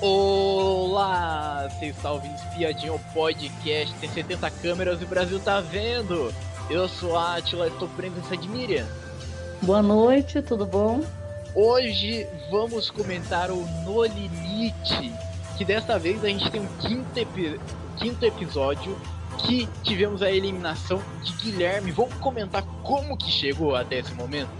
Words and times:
Olá! 0.00 1.68
Você 1.70 1.86
está 1.86 2.10
ouvindo 2.10 2.34
Espiadinho 2.34 3.00
Podcast, 3.12 3.94
tem 3.94 4.10
70 4.10 4.50
câmeras 4.50 5.00
e 5.00 5.04
o 5.04 5.06
Brasil 5.06 5.38
tá 5.38 5.60
vendo! 5.60 6.34
Eu 6.68 6.88
sou 6.88 7.16
a 7.16 7.36
Atila, 7.36 7.68
estou 7.68 7.88
presença 7.88 8.36
de 8.36 8.48
Miriam. 8.48 8.86
Boa 9.62 9.82
noite, 9.82 10.42
tudo 10.42 10.66
bom? 10.66 11.02
Hoje 11.54 12.26
vamos 12.50 12.90
comentar 12.90 13.50
o 13.50 13.64
No 13.84 14.04
Limite, 14.04 15.12
que 15.56 15.64
desta 15.64 15.98
vez 15.98 16.24
a 16.24 16.28
gente 16.28 16.50
tem 16.50 16.60
um 16.60 16.76
quinto, 16.78 17.18
epi 17.18 17.60
quinto 17.96 18.24
episódio 18.24 18.98
que 19.38 19.68
tivemos 19.82 20.22
a 20.22 20.30
eliminação 20.30 21.02
de 21.22 21.32
Guilherme. 21.34 21.92
Vamos 21.92 22.14
comentar 22.14 22.64
como 22.82 23.16
que 23.16 23.30
chegou 23.30 23.76
até 23.76 23.98
esse 23.98 24.12
momento? 24.14 24.50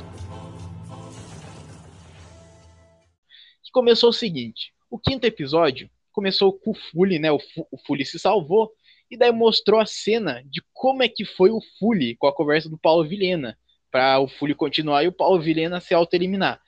Que 3.62 3.72
começou 3.72 4.10
o 4.10 4.12
seguinte, 4.12 4.73
o 4.94 4.98
quinto 5.00 5.26
episódio 5.26 5.90
começou 6.12 6.52
com 6.52 6.70
o 6.70 6.74
Fully, 6.74 7.18
né? 7.18 7.32
O, 7.32 7.40
F 7.40 7.66
o 7.68 7.76
Fully 7.78 8.06
se 8.06 8.16
salvou 8.16 8.70
e 9.10 9.16
daí 9.16 9.32
mostrou 9.32 9.80
a 9.80 9.86
cena 9.86 10.40
de 10.46 10.62
como 10.72 11.02
é 11.02 11.08
que 11.08 11.24
foi 11.24 11.50
o 11.50 11.58
Fully 11.80 12.14
com 12.14 12.28
a 12.28 12.32
conversa 12.32 12.70
do 12.70 12.78
Paulo 12.78 13.02
Vilhena, 13.02 13.58
para 13.90 14.20
o 14.20 14.28
Fully 14.28 14.54
continuar 14.54 15.02
e 15.02 15.08
o 15.08 15.12
Paulo 15.12 15.40
Vilhena 15.40 15.80
se 15.80 15.92
auto-eliminar. 15.92 16.60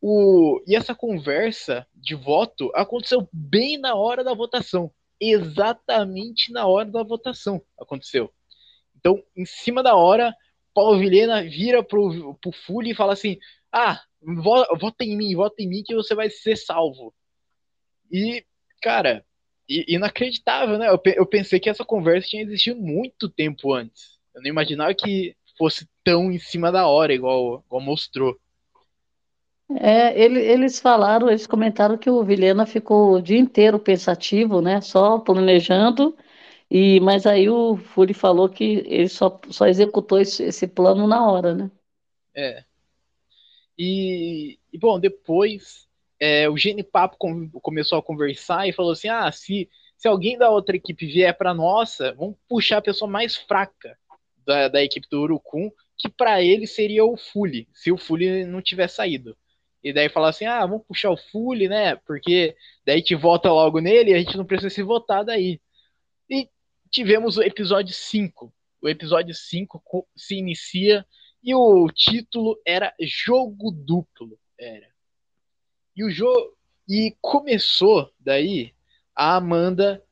O... 0.00 0.62
E 0.68 0.76
essa 0.76 0.94
conversa 0.94 1.84
de 1.92 2.14
voto 2.14 2.70
aconteceu 2.76 3.28
bem 3.32 3.76
na 3.76 3.96
hora 3.96 4.22
da 4.22 4.34
votação. 4.34 4.88
Exatamente 5.20 6.52
na 6.52 6.68
hora 6.68 6.88
da 6.88 7.02
votação 7.02 7.60
aconteceu. 7.76 8.32
Então, 8.96 9.20
em 9.36 9.44
cima 9.44 9.82
da 9.82 9.96
hora, 9.96 10.32
Paulo 10.72 10.96
Vilhena 10.96 11.42
vira 11.42 11.82
pro, 11.82 12.36
pro 12.40 12.52
Fully 12.52 12.92
e 12.92 12.94
fala 12.94 13.14
assim: 13.14 13.36
Ah, 13.72 14.00
vota 14.78 15.02
em 15.02 15.16
mim, 15.16 15.34
vota 15.34 15.60
em 15.60 15.68
mim 15.68 15.82
que 15.84 15.96
você 15.96 16.14
vai 16.14 16.30
ser 16.30 16.56
salvo. 16.56 17.12
E, 18.16 18.46
cara, 18.80 19.24
inacreditável, 19.68 20.78
né? 20.78 20.88
Eu, 20.88 21.00
eu 21.16 21.26
pensei 21.26 21.58
que 21.58 21.68
essa 21.68 21.84
conversa 21.84 22.28
tinha 22.28 22.44
existido 22.44 22.80
muito 22.80 23.28
tempo 23.28 23.72
antes. 23.72 24.20
Eu 24.32 24.40
não 24.40 24.48
imaginava 24.48 24.94
que 24.94 25.34
fosse 25.58 25.88
tão 26.04 26.30
em 26.30 26.38
cima 26.38 26.70
da 26.70 26.86
hora, 26.86 27.12
igual, 27.12 27.64
igual 27.66 27.82
mostrou. 27.82 28.38
É, 29.80 30.16
ele, 30.16 30.38
eles 30.40 30.78
falaram, 30.78 31.28
eles 31.28 31.44
comentaram 31.44 31.98
que 31.98 32.08
o 32.08 32.22
Vilhena 32.22 32.64
ficou 32.64 33.14
o 33.14 33.20
dia 33.20 33.38
inteiro 33.38 33.80
pensativo, 33.80 34.60
né? 34.60 34.80
Só 34.80 35.18
planejando. 35.18 36.16
E, 36.70 37.00
mas 37.00 37.26
aí 37.26 37.50
o 37.50 37.76
Fury 37.76 38.14
falou 38.14 38.48
que 38.48 38.84
ele 38.86 39.08
só, 39.08 39.40
só 39.50 39.66
executou 39.66 40.20
esse, 40.20 40.44
esse 40.44 40.68
plano 40.68 41.08
na 41.08 41.28
hora, 41.28 41.52
né? 41.52 41.68
É. 42.32 42.64
E, 43.76 44.56
e 44.72 44.78
bom, 44.78 45.00
depois 45.00 45.88
é, 46.20 46.48
o 46.48 46.56
Genipapo 46.56 47.16
com, 47.18 47.50
começou 47.60 47.98
a 47.98 48.02
conversar 48.02 48.68
e 48.68 48.72
falou 48.72 48.92
assim: 48.92 49.08
ah, 49.08 49.30
se, 49.32 49.68
se 49.96 50.08
alguém 50.08 50.38
da 50.38 50.50
outra 50.50 50.76
equipe 50.76 51.06
vier 51.06 51.36
para 51.36 51.54
nossa, 51.54 52.12
vamos 52.14 52.36
puxar 52.48 52.78
a 52.78 52.82
pessoa 52.82 53.10
mais 53.10 53.36
fraca 53.36 53.98
da, 54.46 54.68
da 54.68 54.82
equipe 54.82 55.08
do 55.10 55.22
Urucum, 55.22 55.70
que 55.96 56.08
para 56.08 56.42
ele 56.42 56.66
seria 56.66 57.04
o 57.04 57.16
Fully, 57.16 57.68
se 57.72 57.90
o 57.90 57.98
Fully 57.98 58.44
não 58.44 58.62
tiver 58.62 58.88
saído. 58.88 59.36
E 59.82 59.92
daí 59.92 60.08
falar 60.08 60.30
assim: 60.30 60.46
ah, 60.46 60.64
vamos 60.64 60.86
puxar 60.86 61.10
o 61.10 61.16
Fully, 61.16 61.68
né? 61.68 61.96
Porque 61.96 62.56
daí 62.86 63.02
te 63.02 63.14
vota 63.14 63.50
logo 63.52 63.80
nele 63.80 64.10
e 64.10 64.14
a 64.14 64.18
gente 64.18 64.36
não 64.36 64.44
precisa 64.44 64.70
se 64.70 64.82
votar 64.82 65.24
daí. 65.24 65.60
E 66.28 66.48
tivemos 66.90 67.36
o 67.36 67.42
episódio 67.42 67.92
5. 67.92 68.52
O 68.80 68.88
episódio 68.88 69.34
5 69.34 69.82
se 70.16 70.36
inicia 70.36 71.04
e 71.42 71.54
o 71.54 71.86
título 71.88 72.58
era 72.66 72.94
Jogo 73.00 73.70
Duplo. 73.70 74.38
Era. 74.58 74.93
E 75.96 76.04
o 76.04 76.10
jogo. 76.10 76.54
E 76.88 77.16
começou 77.20 78.10
daí 78.20 78.72
a 79.14 79.36
Amanda. 79.36 80.02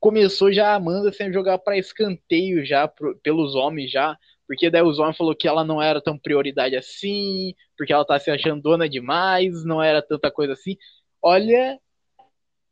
Começou 0.00 0.52
já 0.52 0.68
a 0.72 0.74
Amanda 0.76 1.12
sendo 1.12 1.32
jogar 1.32 1.58
para 1.58 1.78
escanteio 1.78 2.64
já 2.64 2.86
pro, 2.86 3.16
pelos 3.18 3.54
homens 3.54 3.90
já. 3.90 4.16
Porque 4.46 4.70
daí 4.70 4.82
os 4.82 4.98
homens 4.98 5.16
falou 5.16 5.34
que 5.34 5.48
ela 5.48 5.64
não 5.64 5.82
era 5.82 6.00
tão 6.00 6.16
prioridade 6.16 6.76
assim, 6.76 7.54
porque 7.76 7.92
ela 7.92 8.04
tá 8.04 8.18
se 8.18 8.30
achando 8.30 8.62
dona 8.62 8.88
demais, 8.88 9.64
não 9.64 9.82
era 9.82 10.00
tanta 10.00 10.30
coisa 10.30 10.52
assim. 10.52 10.76
Olha, 11.20 11.78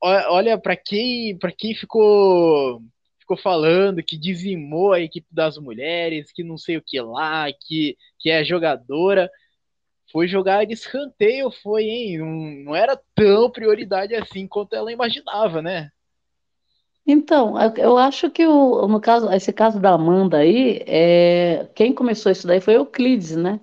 olha 0.00 0.56
para 0.56 0.77
quem, 0.77 1.37
para 1.37 1.50
quem 1.50 1.75
ficou 1.75 2.81
ficou 3.19 3.37
falando 3.39 4.03
que 4.03 4.19
dizimou 4.19 4.93
a 4.93 5.00
equipe 5.00 5.27
das 5.33 5.56
mulheres, 5.56 6.31
que 6.31 6.45
não 6.45 6.59
sei 6.59 6.77
o 6.77 6.83
que 6.83 7.00
lá, 7.00 7.47
que, 7.53 7.97
que 8.19 8.31
é 8.31 8.45
jogadora 8.45 9.31
foi 10.15 10.29
jogar 10.29 10.71
escanteio, 10.71 11.51
foi, 11.51 11.87
hein? 11.87 12.19
Não, 12.19 12.27
não 12.67 12.77
era 12.77 12.97
tão 13.17 13.51
prioridade 13.51 14.15
assim 14.15 14.47
quanto 14.47 14.75
ela 14.77 14.93
imaginava, 14.93 15.61
né? 15.61 15.91
Então, 17.07 17.57
eu 17.77 17.99
acho 17.99 18.31
que 18.31 18.47
o, 18.47 18.87
no 18.87 19.01
caso, 19.01 19.29
esse 19.33 19.53
caso 19.53 19.81
da 19.81 19.93
Amanda 19.93 20.39
aí, 20.39 20.83
é, 20.87 21.69
quem 21.75 21.93
começou 21.93 22.31
isso 22.31 22.47
daí 22.47 22.61
foi 22.61 22.77
Euclides, 22.77 23.37
né? 23.37 23.61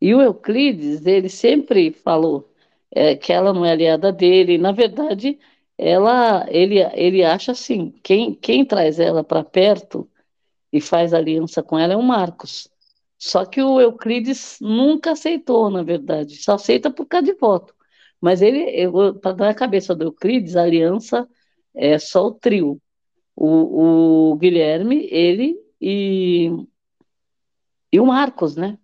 E 0.00 0.14
o 0.14 0.20
Euclides, 0.22 1.06
ele 1.06 1.28
sempre 1.30 1.92
falou 1.92 2.52
é, 2.90 3.16
que 3.16 3.32
ela 3.32 3.52
não 3.54 3.64
é 3.64 3.72
aliada 3.72 4.12
dele. 4.12 4.58
Na 4.58 4.72
verdade, 4.72 5.38
ela, 5.78 6.46
ele, 6.50 6.80
ele 6.94 7.24
acha 7.24 7.52
assim, 7.52 7.92
quem, 8.02 8.34
quem 8.34 8.64
traz 8.66 9.00
ela 9.00 9.24
para 9.24 9.42
perto 9.44 10.08
e 10.72 10.80
faz 10.80 11.14
aliança 11.14 11.62
com 11.62 11.78
ela 11.78 11.94
é 11.94 11.96
o 11.96 12.02
Marcos. 12.02 12.68
Só 13.18 13.44
que 13.46 13.62
o 13.62 13.80
Euclides 13.80 14.58
nunca 14.60 15.12
aceitou, 15.12 15.70
na 15.70 15.82
verdade, 15.82 16.36
só 16.36 16.54
aceita 16.54 16.90
por 16.90 17.06
causa 17.06 17.26
de 17.26 17.34
voto. 17.34 17.74
Mas 18.20 18.42
ele, 18.42 18.90
para 19.20 19.32
dar 19.32 19.48
a 19.50 19.54
cabeça 19.54 19.94
do 19.94 20.04
Euclides, 20.04 20.56
a 20.56 20.62
aliança 20.62 21.28
é 21.74 21.98
só 21.98 22.26
o 22.26 22.32
trio. 22.32 22.80
O, 23.34 24.32
o 24.32 24.36
Guilherme, 24.36 25.06
ele 25.10 25.56
e, 25.80 26.50
e 27.92 28.00
o 28.00 28.06
Marcos, 28.06 28.56
né? 28.56 28.78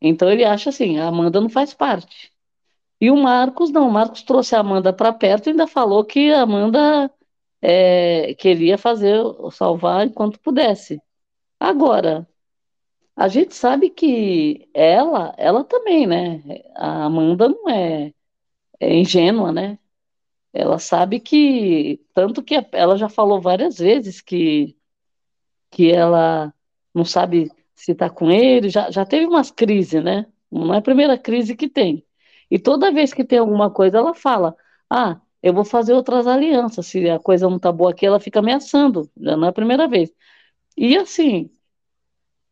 Então 0.00 0.30
ele 0.30 0.44
acha 0.44 0.70
assim, 0.70 0.98
a 0.98 1.08
Amanda 1.08 1.40
não 1.40 1.48
faz 1.48 1.74
parte. 1.74 2.32
E 3.00 3.10
o 3.10 3.16
Marcos 3.16 3.70
não, 3.70 3.88
o 3.88 3.92
Marcos 3.92 4.22
trouxe 4.22 4.54
a 4.54 4.60
Amanda 4.60 4.92
para 4.92 5.12
perto 5.12 5.48
e 5.48 5.50
ainda 5.50 5.66
falou 5.66 6.04
que 6.04 6.32
a 6.32 6.42
Amanda 6.42 7.10
é, 7.62 8.34
queria 8.34 8.78
fazer, 8.78 9.18
salvar 9.52 10.06
enquanto 10.06 10.40
pudesse. 10.40 11.00
Agora, 11.58 12.28
a 13.20 13.28
gente 13.28 13.54
sabe 13.54 13.90
que 13.90 14.66
ela, 14.72 15.34
ela 15.36 15.62
também, 15.62 16.06
né? 16.06 16.42
A 16.74 17.04
Amanda 17.04 17.50
não 17.50 17.68
é, 17.68 18.14
é 18.80 18.96
ingênua, 18.96 19.52
né? 19.52 19.78
Ela 20.52 20.78
sabe 20.78 21.20
que, 21.20 22.00
tanto 22.14 22.42
que 22.42 22.54
ela 22.72 22.96
já 22.98 23.08
falou 23.10 23.40
várias 23.40 23.78
vezes 23.78 24.22
que, 24.22 24.76
que 25.70 25.92
ela 25.92 26.54
não 26.94 27.04
sabe 27.04 27.50
se 27.74 27.92
está 27.92 28.10
com 28.10 28.30
ele, 28.30 28.70
já, 28.70 28.90
já 28.90 29.04
teve 29.06 29.26
umas 29.26 29.50
crises, 29.50 30.02
né? 30.04 30.26
Não 30.50 30.74
é 30.74 30.78
a 30.78 30.82
primeira 30.82 31.18
crise 31.18 31.56
que 31.56 31.68
tem. 31.68 32.06
E 32.50 32.58
toda 32.58 32.92
vez 32.92 33.12
que 33.14 33.24
tem 33.24 33.38
alguma 33.38 33.70
coisa, 33.70 33.98
ela 33.98 34.14
fala: 34.14 34.56
Ah, 34.90 35.20
eu 35.42 35.54
vou 35.54 35.64
fazer 35.64 35.94
outras 35.94 36.26
alianças. 36.26 36.86
Se 36.86 37.08
a 37.10 37.18
coisa 37.20 37.48
não 37.50 37.58
tá 37.58 37.72
boa 37.72 37.90
aqui, 37.92 38.06
ela 38.06 38.20
fica 38.20 38.40
ameaçando. 38.40 39.10
Já 39.18 39.36
não 39.36 39.46
é 39.46 39.50
a 39.50 39.52
primeira 39.52 39.88
vez. 39.88 40.12
E 40.76 40.96
assim, 40.96 41.50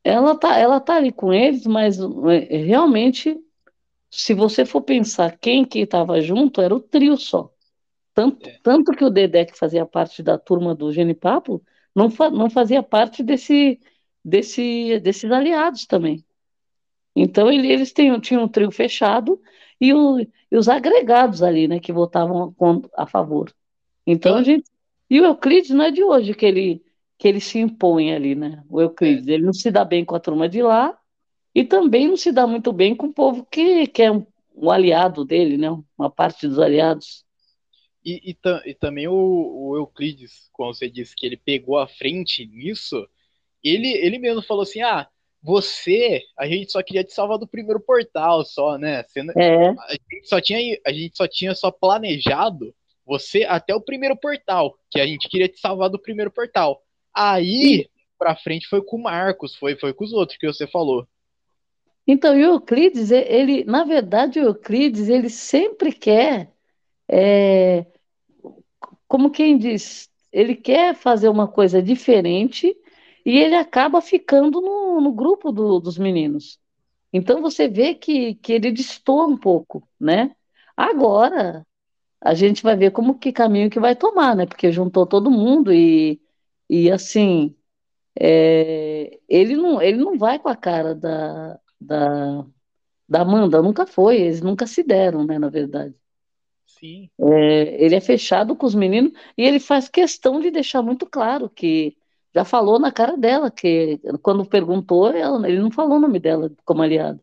ela 0.08 0.34
tá, 0.36 0.58
ela 0.58 0.80
tá 0.80 0.96
ali 0.96 1.12
com 1.12 1.32
eles, 1.32 1.66
mas 1.66 1.98
é, 2.00 2.56
realmente, 2.56 3.38
se 4.10 4.34
você 4.34 4.64
for 4.64 4.82
pensar 4.82 5.36
quem 5.38 5.64
que 5.64 5.80
estava 5.80 6.20
junto, 6.20 6.60
era 6.60 6.74
o 6.74 6.80
trio 6.80 7.16
só. 7.16 7.52
Tanto, 8.14 8.48
é. 8.48 8.58
tanto 8.62 8.92
que 8.92 9.04
o 9.04 9.10
Dedé, 9.10 9.44
que 9.44 9.56
fazia 9.56 9.86
parte 9.86 10.22
da 10.22 10.38
turma 10.38 10.74
do 10.74 10.92
Genipapo, 10.92 11.62
não, 11.94 12.10
fa, 12.10 12.30
não 12.30 12.48
fazia 12.48 12.82
parte 12.82 13.22
desse, 13.22 13.78
desse, 14.24 14.98
desses 15.00 15.30
aliados 15.30 15.86
também. 15.86 16.24
Então 17.14 17.50
ele, 17.50 17.70
eles 17.70 17.92
tinham, 17.92 18.20
tinham 18.20 18.44
um 18.44 18.48
trio 18.48 18.70
fechado 18.70 19.40
e, 19.80 19.92
o, 19.92 20.20
e 20.20 20.56
os 20.56 20.68
agregados 20.68 21.42
ali, 21.42 21.68
né, 21.68 21.80
que 21.80 21.92
votavam 21.92 22.54
a 22.96 23.06
favor. 23.06 23.52
Então 24.06 24.36
a 24.36 24.42
gente. 24.42 24.64
E 25.10 25.20
o 25.20 25.24
Euclides 25.24 25.70
não 25.70 25.84
é 25.84 25.90
de 25.90 26.02
hoje 26.02 26.34
que 26.34 26.44
ele 26.44 26.82
que 27.18 27.26
ele 27.26 27.40
se 27.40 27.58
impõe 27.58 28.14
ali, 28.14 28.34
né? 28.34 28.62
O 28.70 28.80
Euclides, 28.80 29.26
é. 29.26 29.32
ele 29.32 29.44
não 29.44 29.52
se 29.52 29.70
dá 29.70 29.84
bem 29.84 30.04
com 30.04 30.14
a 30.14 30.20
turma 30.20 30.48
de 30.48 30.62
lá 30.62 30.96
e 31.54 31.64
também 31.64 32.06
não 32.06 32.16
se 32.16 32.30
dá 32.30 32.46
muito 32.46 32.72
bem 32.72 32.94
com 32.94 33.06
o 33.08 33.12
povo 33.12 33.44
que, 33.50 33.88
que 33.88 34.02
é 34.02 34.12
um, 34.12 34.24
um 34.54 34.70
aliado 34.70 35.24
dele, 35.24 35.56
né? 35.56 35.68
Uma 35.98 36.08
parte 36.08 36.46
dos 36.46 36.58
aliados. 36.58 37.24
E, 38.04 38.30
e, 38.30 38.36
e 38.66 38.74
também 38.74 39.08
o, 39.08 39.14
o, 39.14 39.76
Euclides, 39.76 40.48
quando 40.52 40.74
você 40.74 40.88
disse 40.88 41.14
que 41.16 41.26
ele 41.26 41.36
pegou 41.36 41.78
a 41.78 41.88
frente 41.88 42.46
nisso, 42.46 43.06
ele, 43.62 43.88
ele 43.88 44.18
mesmo 44.18 44.40
falou 44.40 44.62
assim, 44.62 44.80
ah, 44.82 45.08
você, 45.42 46.22
a 46.38 46.46
gente 46.46 46.70
só 46.70 46.82
queria 46.82 47.02
te 47.02 47.12
salvar 47.12 47.38
do 47.38 47.46
primeiro 47.46 47.80
portal 47.80 48.44
só, 48.44 48.78
né? 48.78 49.02
Você, 49.02 49.20
é. 49.36 49.68
a, 49.68 49.92
gente 49.92 50.28
só 50.28 50.40
tinha, 50.40 50.78
a 50.86 50.92
gente 50.92 51.16
só 51.16 51.26
tinha 51.26 51.54
só 51.54 51.70
planejado 51.70 52.72
você 53.04 53.44
até 53.44 53.74
o 53.74 53.80
primeiro 53.80 54.16
portal, 54.16 54.78
que 54.90 55.00
a 55.00 55.06
gente 55.06 55.28
queria 55.28 55.48
te 55.48 55.58
salvar 55.58 55.88
do 55.88 55.98
primeiro 55.98 56.30
portal. 56.30 56.82
Aí, 57.18 57.88
pra 58.18 58.36
frente, 58.36 58.68
foi 58.68 58.82
com 58.82 58.96
o 58.96 59.02
Marcos, 59.02 59.56
foi, 59.56 59.76
foi 59.76 59.92
com 59.92 60.04
os 60.04 60.12
outros 60.12 60.38
que 60.38 60.46
você 60.46 60.66
falou. 60.66 61.06
Então, 62.06 62.34
o 62.34 62.38
Euclides, 62.38 63.10
ele, 63.10 63.64
na 63.64 63.84
verdade, 63.84 64.40
o 64.40 64.44
Euclides, 64.44 65.08
ele 65.08 65.28
sempre 65.28 65.92
quer 65.92 66.52
é, 67.08 67.86
como 69.08 69.30
quem 69.30 69.56
diz, 69.56 70.10
ele 70.30 70.54
quer 70.54 70.94
fazer 70.94 71.28
uma 71.28 71.48
coisa 71.48 71.82
diferente 71.82 72.76
e 73.24 73.38
ele 73.38 73.54
acaba 73.54 74.00
ficando 74.00 74.60
no, 74.60 75.00
no 75.00 75.12
grupo 75.12 75.50
do, 75.50 75.80
dos 75.80 75.98
meninos. 75.98 76.58
Então 77.12 77.40
você 77.40 77.66
vê 77.68 77.94
que, 77.94 78.34
que 78.34 78.52
ele 78.52 78.70
destoa 78.70 79.26
um 79.26 79.36
pouco, 79.36 79.82
né? 79.98 80.36
Agora 80.76 81.66
a 82.20 82.34
gente 82.34 82.62
vai 82.62 82.76
ver 82.76 82.90
como 82.90 83.18
que 83.18 83.32
caminho 83.32 83.70
que 83.70 83.80
vai 83.80 83.96
tomar, 83.96 84.36
né? 84.36 84.46
Porque 84.46 84.70
juntou 84.70 85.06
todo 85.06 85.30
mundo 85.30 85.72
e, 85.72 86.20
e 86.68 86.90
assim 86.90 87.54
é, 88.18 89.18
ele 89.28 89.56
não 89.56 89.80
ele 89.82 89.98
não 89.98 90.18
vai 90.18 90.38
com 90.38 90.48
a 90.48 90.56
cara 90.56 90.94
da, 90.94 91.58
da, 91.80 92.46
da 93.08 93.22
Amanda, 93.22 93.62
nunca 93.62 93.86
foi, 93.86 94.20
eles 94.20 94.42
nunca 94.42 94.66
se 94.66 94.82
deram, 94.82 95.24
né? 95.24 95.38
Na 95.38 95.48
verdade. 95.48 95.94
Sim. 96.66 97.10
É, 97.20 97.84
ele 97.84 97.94
é 97.94 98.00
fechado 98.00 98.54
com 98.56 98.66
os 98.66 98.74
meninos 98.74 99.12
e 99.36 99.42
ele 99.42 99.60
faz 99.60 99.88
questão 99.88 100.40
de 100.40 100.50
deixar 100.50 100.82
muito 100.82 101.06
claro 101.06 101.48
que 101.50 101.96
já 102.34 102.44
falou 102.44 102.78
na 102.78 102.92
cara 102.92 103.16
dela 103.16 103.50
que 103.50 104.00
quando 104.22 104.44
perguntou, 104.44 105.10
ela, 105.10 105.48
ele 105.48 105.60
não 105.60 105.70
falou 105.70 105.96
o 105.96 106.00
nome 106.00 106.20
dela 106.20 106.52
como 106.64 106.82
aliado. 106.82 107.20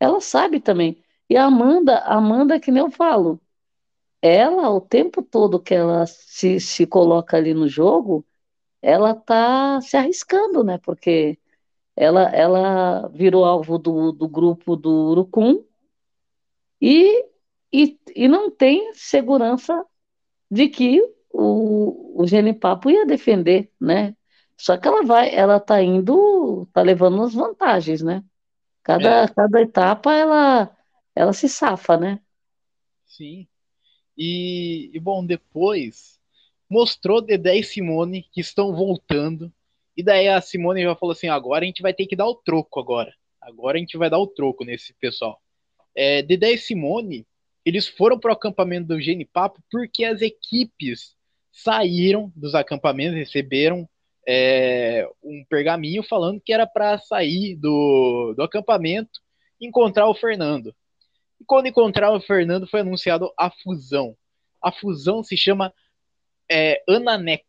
Ela 0.00 0.20
sabe 0.20 0.60
também. 0.60 1.02
E 1.28 1.36
a 1.36 1.44
Amanda, 1.46 1.98
Amanda, 2.00 2.60
que 2.60 2.70
nem 2.70 2.82
eu 2.82 2.90
falo, 2.90 3.40
ela, 4.22 4.70
o 4.70 4.80
tempo 4.80 5.22
todo 5.22 5.60
que 5.60 5.74
ela 5.74 6.06
se, 6.06 6.60
se 6.60 6.86
coloca 6.86 7.36
ali 7.36 7.54
no 7.54 7.68
jogo, 7.68 8.26
ela 8.86 9.16
tá 9.16 9.80
se 9.80 9.96
arriscando, 9.96 10.62
né? 10.62 10.78
Porque 10.78 11.36
ela, 11.96 12.30
ela 12.30 13.08
virou 13.08 13.44
alvo 13.44 13.78
do, 13.78 14.12
do 14.12 14.28
grupo 14.28 14.76
do 14.76 15.10
Urucum 15.10 15.64
e, 16.80 17.24
e, 17.72 17.98
e 18.14 18.28
não 18.28 18.48
tem 18.48 18.94
segurança 18.94 19.84
de 20.48 20.68
que 20.68 21.02
o, 21.32 22.22
o 22.22 22.26
Genipapo 22.28 22.88
ia 22.88 23.04
defender, 23.04 23.72
né? 23.80 24.14
Só 24.56 24.76
que 24.76 24.86
ela 24.86 25.02
vai, 25.02 25.34
ela 25.34 25.58
tá 25.58 25.82
indo, 25.82 26.68
tá 26.72 26.80
levando 26.80 27.20
as 27.24 27.34
vantagens, 27.34 28.02
né? 28.02 28.22
Cada, 28.84 29.24
é. 29.24 29.28
cada 29.28 29.60
etapa 29.62 30.14
ela, 30.14 30.76
ela 31.12 31.32
se 31.32 31.48
safa, 31.48 31.96
né? 31.96 32.20
Sim. 33.04 33.48
E, 34.16 34.92
e 34.94 35.00
bom, 35.00 35.26
depois 35.26 36.15
mostrou 36.68 37.20
Dedé 37.20 37.56
e 37.56 37.64
Simone 37.64 38.26
que 38.32 38.40
estão 38.40 38.74
voltando. 38.74 39.52
E 39.96 40.02
daí 40.02 40.28
a 40.28 40.40
Simone 40.40 40.82
já 40.82 40.94
falou 40.94 41.12
assim: 41.12 41.28
agora 41.28 41.64
a 41.64 41.66
gente 41.66 41.82
vai 41.82 41.94
ter 41.94 42.06
que 42.06 42.16
dar 42.16 42.26
o 42.26 42.34
troco 42.34 42.80
agora. 42.80 43.12
Agora 43.40 43.76
a 43.76 43.80
gente 43.80 43.96
vai 43.96 44.10
dar 44.10 44.18
o 44.18 44.26
troco 44.26 44.64
nesse 44.64 44.92
pessoal. 44.94 45.40
É, 45.94 46.22
Dedé 46.22 46.52
e 46.52 46.58
Simone, 46.58 47.26
eles 47.64 47.88
foram 47.88 48.18
para 48.18 48.30
o 48.30 48.34
acampamento 48.34 48.88
do 48.88 49.00
Genipapo 49.00 49.62
porque 49.70 50.04
as 50.04 50.20
equipes 50.20 51.16
saíram 51.50 52.30
dos 52.36 52.54
acampamentos, 52.54 53.16
receberam 53.16 53.88
é, 54.28 55.08
um 55.22 55.44
pergaminho 55.48 56.02
falando 56.02 56.40
que 56.40 56.52
era 56.52 56.66
para 56.66 56.98
sair 56.98 57.56
do, 57.56 58.34
do 58.36 58.42
acampamento 58.42 59.20
e 59.60 59.66
encontrar 59.66 60.08
o 60.08 60.14
Fernando. 60.14 60.74
E 61.40 61.44
quando 61.44 61.66
encontrar 61.66 62.12
o 62.12 62.20
Fernando, 62.20 62.66
foi 62.66 62.80
anunciado 62.80 63.32
a 63.38 63.50
fusão. 63.50 64.16
A 64.60 64.72
fusão 64.72 65.22
se 65.22 65.36
chama 65.36 65.72
é, 66.50 66.82
Ananeco. 66.88 67.44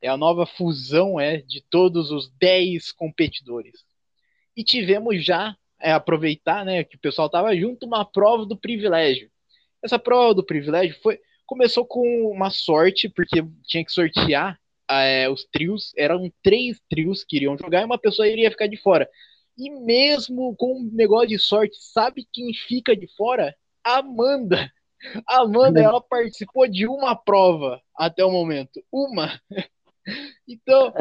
É 0.00 0.08
a 0.08 0.16
nova 0.16 0.44
fusão 0.44 1.18
é, 1.18 1.38
de 1.38 1.62
todos 1.70 2.10
os 2.10 2.30
10 2.38 2.92
competidores. 2.92 3.84
E 4.56 4.62
tivemos 4.62 5.24
já, 5.24 5.56
é, 5.80 5.92
aproveitar 5.92 6.64
né, 6.64 6.84
que 6.84 6.96
o 6.96 7.00
pessoal 7.00 7.26
estava 7.26 7.56
junto, 7.56 7.86
uma 7.86 8.04
prova 8.04 8.44
do 8.44 8.56
privilégio. 8.56 9.30
Essa 9.82 9.98
prova 9.98 10.34
do 10.34 10.44
privilégio 10.44 10.98
foi 11.02 11.18
começou 11.46 11.84
com 11.84 12.30
uma 12.30 12.50
sorte, 12.50 13.08
porque 13.08 13.44
tinha 13.64 13.84
que 13.84 13.92
sortear 13.92 14.58
é, 14.90 15.28
os 15.28 15.44
trios, 15.44 15.92
eram 15.96 16.32
três 16.42 16.80
trios 16.88 17.24
que 17.24 17.36
iriam 17.36 17.56
jogar 17.56 17.82
e 17.82 17.84
uma 17.84 17.98
pessoa 17.98 18.28
iria 18.28 18.50
ficar 18.50 18.66
de 18.66 18.76
fora. 18.76 19.08
E 19.56 19.70
mesmo 19.70 20.54
com 20.56 20.78
um 20.78 20.90
negócio 20.92 21.28
de 21.28 21.38
sorte, 21.38 21.76
sabe 21.78 22.26
quem 22.32 22.52
fica 22.52 22.96
de 22.96 23.06
fora? 23.16 23.54
Amanda. 23.82 24.70
Amanda, 25.26 25.80
ela 25.80 26.00
participou 26.00 26.68
de 26.68 26.86
uma 26.86 27.14
prova 27.14 27.80
até 27.96 28.24
o 28.24 28.30
momento. 28.30 28.82
Uma. 28.92 29.40
Então, 30.46 30.92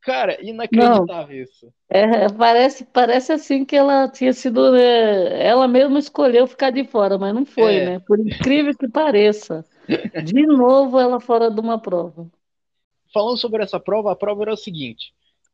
cara, 0.00 0.40
inacreditável 0.40 1.26
Não, 1.26 1.42
isso. 1.42 1.74
É, 1.90 2.28
parece, 2.28 2.84
parece 2.84 3.32
assim 3.32 3.64
que 3.64 3.74
ela 3.74 4.08
tinha 4.08 4.32
sido. 4.32 4.70
Né, 4.70 5.44
ela 5.44 5.66
mesma 5.66 5.98
escolheu 5.98 6.46
ficar 6.46 6.70
de 6.70 6.84
fora, 6.84 7.18
mas 7.18 7.34
não 7.34 7.44
foi, 7.44 7.78
é. 7.78 7.84
né? 7.84 7.98
Por 7.98 8.20
incrível 8.20 8.72
que 8.78 8.86
pareça. 8.86 9.64
De 10.24 10.46
novo 10.46 11.00
ela 11.00 11.18
fora 11.18 11.50
de 11.50 11.58
uma 11.58 11.80
prova 11.80 12.30
falando 13.12 13.36
sobre 13.36 13.62
essa 13.62 13.80
prova, 13.80 14.12
a 14.12 14.16
prova 14.16 14.42
era 14.42 14.52
o 14.52 14.56
seguinte: 14.56 15.12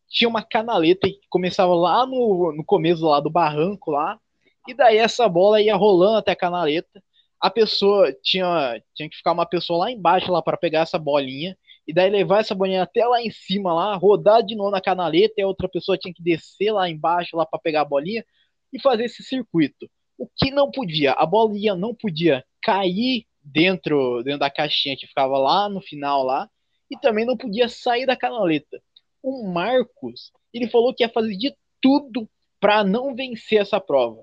tinha 0.08 0.28
uma 0.28 0.42
canaleta 0.42 1.08
que 1.08 1.20
começava 1.28 1.74
lá 1.74 2.06
no, 2.06 2.52
no 2.52 2.64
começo 2.64 3.04
lá 3.06 3.20
do 3.20 3.30
barranco 3.30 3.90
lá, 3.90 4.18
e 4.68 4.74
daí 4.74 4.98
essa 4.98 5.28
bola 5.28 5.60
ia 5.60 5.76
rolando 5.76 6.18
até 6.18 6.32
a 6.32 6.36
canaleta. 6.36 7.02
A 7.44 7.50
pessoa 7.50 8.10
tinha, 8.22 8.82
tinha 8.94 9.06
que 9.06 9.18
ficar 9.18 9.32
uma 9.32 9.44
pessoa 9.44 9.80
lá 9.80 9.90
embaixo 9.90 10.32
lá 10.32 10.40
para 10.40 10.56
pegar 10.56 10.80
essa 10.80 10.98
bolinha, 10.98 11.54
e 11.86 11.92
daí 11.92 12.08
levar 12.08 12.40
essa 12.40 12.54
bolinha 12.54 12.82
até 12.82 13.06
lá 13.06 13.20
em 13.20 13.30
cima 13.30 13.70
lá, 13.70 13.94
rodar 13.96 14.42
de 14.42 14.54
novo 14.56 14.70
na 14.70 14.80
canaleta, 14.80 15.34
e 15.36 15.42
a 15.42 15.46
outra 15.46 15.68
pessoa 15.68 15.98
tinha 15.98 16.14
que 16.14 16.22
descer 16.22 16.72
lá 16.72 16.88
embaixo 16.88 17.36
lá 17.36 17.44
para 17.44 17.58
pegar 17.58 17.82
a 17.82 17.84
bolinha 17.84 18.24
e 18.72 18.80
fazer 18.80 19.04
esse 19.04 19.22
circuito. 19.22 19.90
O 20.16 20.26
que 20.26 20.50
não 20.50 20.70
podia, 20.70 21.12
a 21.12 21.26
bolinha 21.26 21.74
não 21.74 21.94
podia 21.94 22.42
cair 22.62 23.26
dentro, 23.42 24.22
dentro 24.22 24.40
da 24.40 24.48
caixinha 24.48 24.96
que 24.96 25.06
ficava 25.06 25.36
lá 25.36 25.68
no 25.68 25.82
final 25.82 26.22
lá, 26.22 26.48
e 26.90 26.98
também 26.98 27.26
não 27.26 27.36
podia 27.36 27.68
sair 27.68 28.06
da 28.06 28.16
canaleta. 28.16 28.82
O 29.22 29.46
Marcos, 29.46 30.32
ele 30.50 30.66
falou 30.66 30.94
que 30.94 31.04
ia 31.04 31.10
fazer 31.10 31.36
de 31.36 31.54
tudo 31.78 32.26
para 32.58 32.82
não 32.82 33.14
vencer 33.14 33.60
essa 33.60 33.78
prova. 33.78 34.22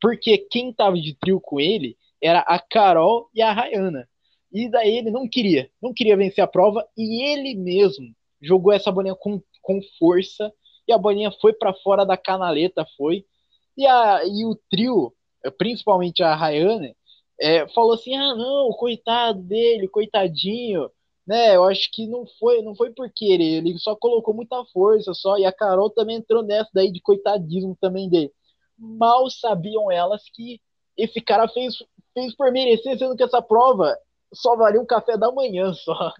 Porque 0.00 0.38
quem 0.38 0.70
estava 0.70 0.96
de 0.96 1.14
trio 1.14 1.38
com 1.38 1.60
ele 1.60 1.98
era 2.22 2.40
a 2.40 2.58
Carol 2.58 3.28
e 3.34 3.42
a 3.42 3.52
Rayana. 3.52 4.08
E 4.52 4.70
daí 4.70 4.98
ele 4.98 5.10
não 5.10 5.28
queria, 5.28 5.70
não 5.80 5.92
queria 5.94 6.16
vencer 6.16 6.44
a 6.44 6.46
prova 6.46 6.86
e 6.96 7.22
ele 7.22 7.54
mesmo 7.54 8.14
jogou 8.40 8.72
essa 8.72 8.92
bolinha 8.92 9.14
com, 9.14 9.40
com 9.62 9.80
força 9.98 10.52
e 10.86 10.92
a 10.92 10.98
bolinha 10.98 11.30
foi 11.40 11.52
para 11.52 11.74
fora 11.74 12.04
da 12.04 12.16
canaleta, 12.16 12.86
foi. 12.96 13.24
E, 13.76 13.86
a, 13.86 14.22
e 14.24 14.44
o 14.44 14.54
trio, 14.70 15.14
principalmente 15.56 16.22
a 16.22 16.34
Rayane, 16.34 16.94
é, 17.40 17.66
falou 17.68 17.94
assim: 17.94 18.14
ah, 18.14 18.34
não, 18.34 18.70
coitado 18.70 19.42
dele, 19.42 19.88
coitadinho, 19.88 20.90
né? 21.26 21.56
Eu 21.56 21.64
acho 21.64 21.90
que 21.92 22.06
não 22.06 22.26
foi, 22.38 22.62
não 22.62 22.74
foi 22.74 22.92
por 22.92 23.10
querer, 23.10 23.64
ele 23.64 23.78
só 23.78 23.96
colocou 23.96 24.34
muita 24.34 24.64
força 24.72 25.14
só, 25.14 25.38
e 25.38 25.44
a 25.44 25.52
Carol 25.52 25.90
também 25.90 26.16
entrou 26.16 26.42
nessa 26.42 26.70
daí 26.74 26.92
de 26.92 27.00
coitadismo 27.00 27.76
também 27.80 28.08
dele. 28.08 28.32
Mal 28.78 29.30
sabiam 29.30 29.90
elas 29.90 30.22
que 30.34 30.60
esse 30.96 31.20
cara 31.20 31.48
fez, 31.48 31.76
fez 32.14 32.34
por 32.36 32.50
merecer, 32.52 32.98
sendo 32.98 33.16
que 33.16 33.22
essa 33.22 33.42
prova 33.42 33.96
só 34.32 34.56
valia 34.56 34.80
um 34.80 34.86
café 34.86 35.16
da 35.16 35.30
manhã 35.30 35.72
só. 35.72 36.12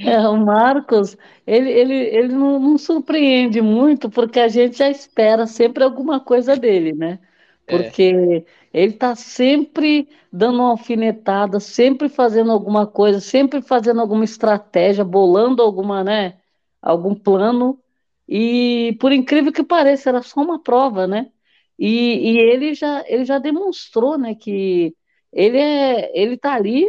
É, 0.00 0.16
o 0.28 0.36
Marcos, 0.36 1.16
ele, 1.46 1.70
ele, 1.70 1.94
ele 1.94 2.28
não, 2.28 2.60
não 2.60 2.78
surpreende 2.78 3.60
muito, 3.60 4.08
porque 4.08 4.38
a 4.38 4.46
gente 4.46 4.78
já 4.78 4.88
espera 4.88 5.46
sempre 5.46 5.82
alguma 5.82 6.20
coisa 6.20 6.56
dele, 6.56 6.92
né? 6.92 7.18
É. 7.66 7.76
Porque 7.76 8.02
é. 8.02 8.44
ele 8.72 8.92
está 8.92 9.14
sempre 9.16 10.08
dando 10.32 10.60
uma 10.60 10.70
alfinetada, 10.70 11.58
sempre 11.58 12.08
fazendo 12.08 12.52
alguma 12.52 12.86
coisa, 12.86 13.20
sempre 13.20 13.60
fazendo 13.60 14.00
alguma 14.00 14.24
estratégia, 14.24 15.04
bolando 15.04 15.62
alguma, 15.62 16.04
né, 16.04 16.38
algum 16.80 17.14
plano. 17.14 17.80
E 18.28 18.96
por 19.00 19.10
incrível 19.12 19.52
que 19.52 19.64
pareça, 19.64 20.10
era 20.10 20.22
só 20.22 20.40
uma 20.40 20.62
prova, 20.62 21.06
né? 21.06 21.32
E, 21.78 22.32
e 22.32 22.38
ele 22.38 22.74
já 22.74 23.04
ele 23.06 23.24
já 23.24 23.38
demonstrou, 23.38 24.18
né, 24.18 24.34
que 24.34 24.94
ele 25.32 25.58
é 25.58 26.10
ele 26.18 26.36
tá 26.36 26.54
ali 26.54 26.86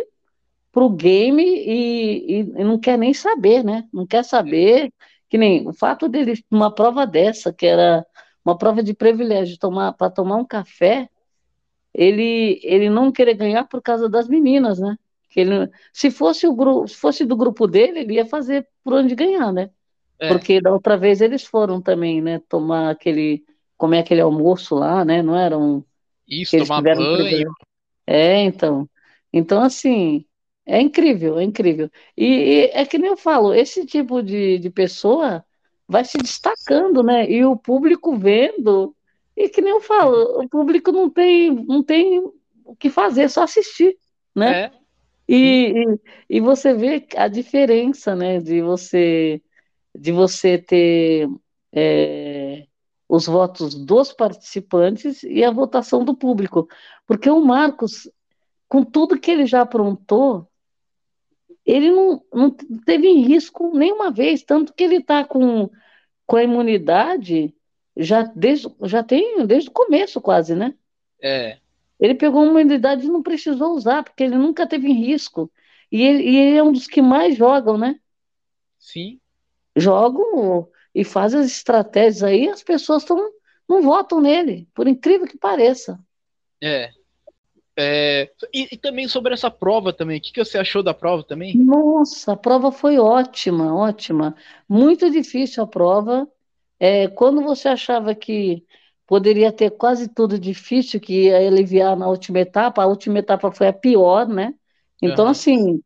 pro 0.71 0.89
game 0.89 1.43
e, 1.43 2.31
e, 2.31 2.39
e 2.39 2.63
não 2.63 2.79
quer 2.79 2.97
nem 2.97 3.13
saber, 3.13 3.63
né? 3.63 3.87
Não 3.93 4.05
quer 4.07 4.23
saber 4.23 4.93
que 5.29 5.37
nem 5.37 5.67
o 5.67 5.73
fato 5.73 6.07
dele 6.09 6.43
uma 6.49 6.73
prova 6.73 7.05
dessa 7.05 7.53
que 7.53 7.65
era 7.65 8.05
uma 8.43 8.57
prova 8.57 8.81
de 8.81 8.93
privilégio 8.93 9.59
tomar 9.59 9.93
para 9.93 10.09
tomar 10.09 10.37
um 10.37 10.45
café, 10.45 11.09
ele 11.93 12.59
ele 12.63 12.89
não 12.89 13.11
querer 13.11 13.35
ganhar 13.35 13.65
por 13.65 13.81
causa 13.81 14.09
das 14.09 14.27
meninas, 14.27 14.79
né? 14.79 14.97
Que 15.29 15.41
ele, 15.41 15.69
se 15.93 16.09
fosse 16.09 16.47
o 16.47 16.55
grupo, 16.55 16.87
se 16.87 16.95
fosse 16.95 17.25
do 17.25 17.35
grupo 17.35 17.67
dele, 17.67 17.99
ele 17.99 18.13
ia 18.15 18.25
fazer 18.25 18.67
por 18.83 18.93
onde 18.93 19.15
ganhar, 19.15 19.53
né? 19.53 19.69
É. 20.19 20.27
Porque 20.29 20.59
da 20.61 20.71
outra 20.71 20.97
vez 20.97 21.21
eles 21.21 21.43
foram 21.43 21.81
também, 21.81 22.21
né? 22.21 22.41
Tomar 22.49 22.89
aquele, 22.89 23.43
comer 23.79 23.99
aquele 23.99 24.21
almoço 24.21 24.75
lá, 24.75 25.03
né? 25.05 25.23
Não 25.23 25.35
eram 25.35 25.83
isso, 26.27 26.55
tomar 26.57 26.81
banho. 26.81 27.49
É, 28.05 28.43
então, 28.43 28.87
então 29.31 29.63
assim, 29.63 30.25
é 30.65 30.81
incrível, 30.81 31.39
é 31.39 31.43
incrível. 31.43 31.89
E, 32.15 32.25
e, 32.25 32.65
é 32.73 32.85
que 32.85 32.97
nem 32.99 33.09
eu 33.09 33.17
falo, 33.17 33.53
esse 33.53 33.85
tipo 33.85 34.21
de, 34.21 34.59
de 34.59 34.69
pessoa 34.69 35.43
vai 35.87 36.03
se 36.03 36.17
destacando, 36.17 37.01
né? 37.01 37.27
E 37.31 37.43
o 37.45 37.55
público 37.55 38.15
vendo, 38.17 38.93
e 39.35 39.47
que 39.47 39.61
nem 39.61 39.71
eu 39.71 39.81
falo, 39.81 40.43
o 40.43 40.49
público 40.49 40.91
não 40.91 41.09
tem, 41.09 41.49
não 41.49 41.81
tem 41.81 42.19
o 42.65 42.75
que 42.75 42.89
fazer, 42.89 43.29
só 43.29 43.43
assistir, 43.43 43.97
né? 44.35 44.65
É. 44.65 44.71
E, 45.27 45.73
e, 46.27 46.37
e, 46.37 46.41
você 46.41 46.73
vê 46.73 47.05
a 47.15 47.27
diferença, 47.27 48.15
né, 48.15 48.39
de 48.39 48.61
você 48.61 49.41
de 49.95 50.11
você 50.11 50.57
ter 50.57 51.29
é, 51.71 52.38
os 53.09 53.25
votos 53.25 53.73
dos 53.73 54.13
participantes 54.13 55.23
e 55.23 55.43
a 55.43 55.49
votação 55.49 56.05
do 56.05 56.15
público, 56.15 56.69
porque 57.07 57.27
o 57.27 57.41
Marcos, 57.41 58.07
com 58.67 58.83
tudo 58.83 59.19
que 59.19 59.31
ele 59.31 59.47
já 59.47 59.61
aprontou, 59.61 60.47
ele 61.65 61.89
não, 61.89 62.23
não 62.31 62.51
teve 62.85 63.11
risco 63.13 63.75
nenhuma 63.75 64.11
vez, 64.11 64.43
tanto 64.43 64.73
que 64.73 64.83
ele 64.83 64.97
está 64.97 65.25
com, 65.25 65.71
com 66.27 66.35
a 66.35 66.43
imunidade 66.43 67.53
já, 67.97 68.21
desde, 68.21 68.67
já 68.83 69.03
tem 69.03 69.45
desde 69.45 69.69
o 69.69 69.73
começo 69.73 70.21
quase, 70.21 70.53
né? 70.53 70.75
É. 71.21 71.57
Ele 71.99 72.13
pegou 72.13 72.43
uma 72.43 72.61
imunidade 72.61 73.05
e 73.05 73.09
não 73.09 73.23
precisou 73.23 73.73
usar, 73.73 74.03
porque 74.03 74.23
ele 74.23 74.37
nunca 74.37 74.67
teve 74.67 74.91
risco. 74.93 75.51
E 75.91 76.03
ele, 76.03 76.23
e 76.23 76.37
ele 76.37 76.57
é 76.57 76.63
um 76.63 76.71
dos 76.71 76.87
que 76.87 77.01
mais 77.01 77.35
jogam, 77.35 77.77
né? 77.77 77.99
Sim. 78.77 79.19
Jogam 79.75 80.67
e 80.93 81.03
fazem 81.03 81.39
as 81.39 81.47
estratégias 81.47 82.23
aí, 82.23 82.49
as 82.49 82.63
pessoas 82.63 83.03
tão, 83.03 83.31
não 83.67 83.81
votam 83.81 84.19
nele, 84.19 84.67
por 84.73 84.87
incrível 84.87 85.27
que 85.27 85.37
pareça. 85.37 85.99
É. 86.61 86.89
é 87.77 88.29
e, 88.53 88.69
e, 88.71 88.77
também 88.77 89.07
sobre 89.07 89.33
essa 89.33 89.51
prova 89.51 89.93
também, 89.93 90.17
o 90.17 90.21
que, 90.21 90.33
que 90.33 90.43
você 90.43 90.57
achou 90.57 90.81
da 90.81 90.93
prova 90.93 91.23
também? 91.23 91.55
Nossa, 91.55 92.33
a 92.33 92.37
prova 92.37 92.71
foi 92.71 92.97
ótima, 92.97 93.73
ótima. 93.75 94.35
Muito 94.67 95.09
difícil 95.09 95.63
a 95.63 95.67
prova. 95.67 96.27
É, 96.79 97.07
quando 97.07 97.41
você 97.41 97.67
achava 97.67 98.15
que 98.15 98.63
poderia 99.09 99.51
ter 99.51 99.71
quase 99.71 100.07
tudo 100.07 100.37
difícil, 100.37 100.99
que 100.99 101.25
ia 101.25 101.37
aliviar 101.37 101.97
na 101.97 102.07
última 102.07 102.39
etapa, 102.39 102.83
a 102.83 102.85
última 102.85 103.17
etapa 103.17 103.51
foi 103.51 103.67
a 103.67 103.73
pior, 103.73 104.27
né? 104.27 104.53
Então, 105.01 105.25
uhum. 105.25 105.31
assim, 105.31 105.81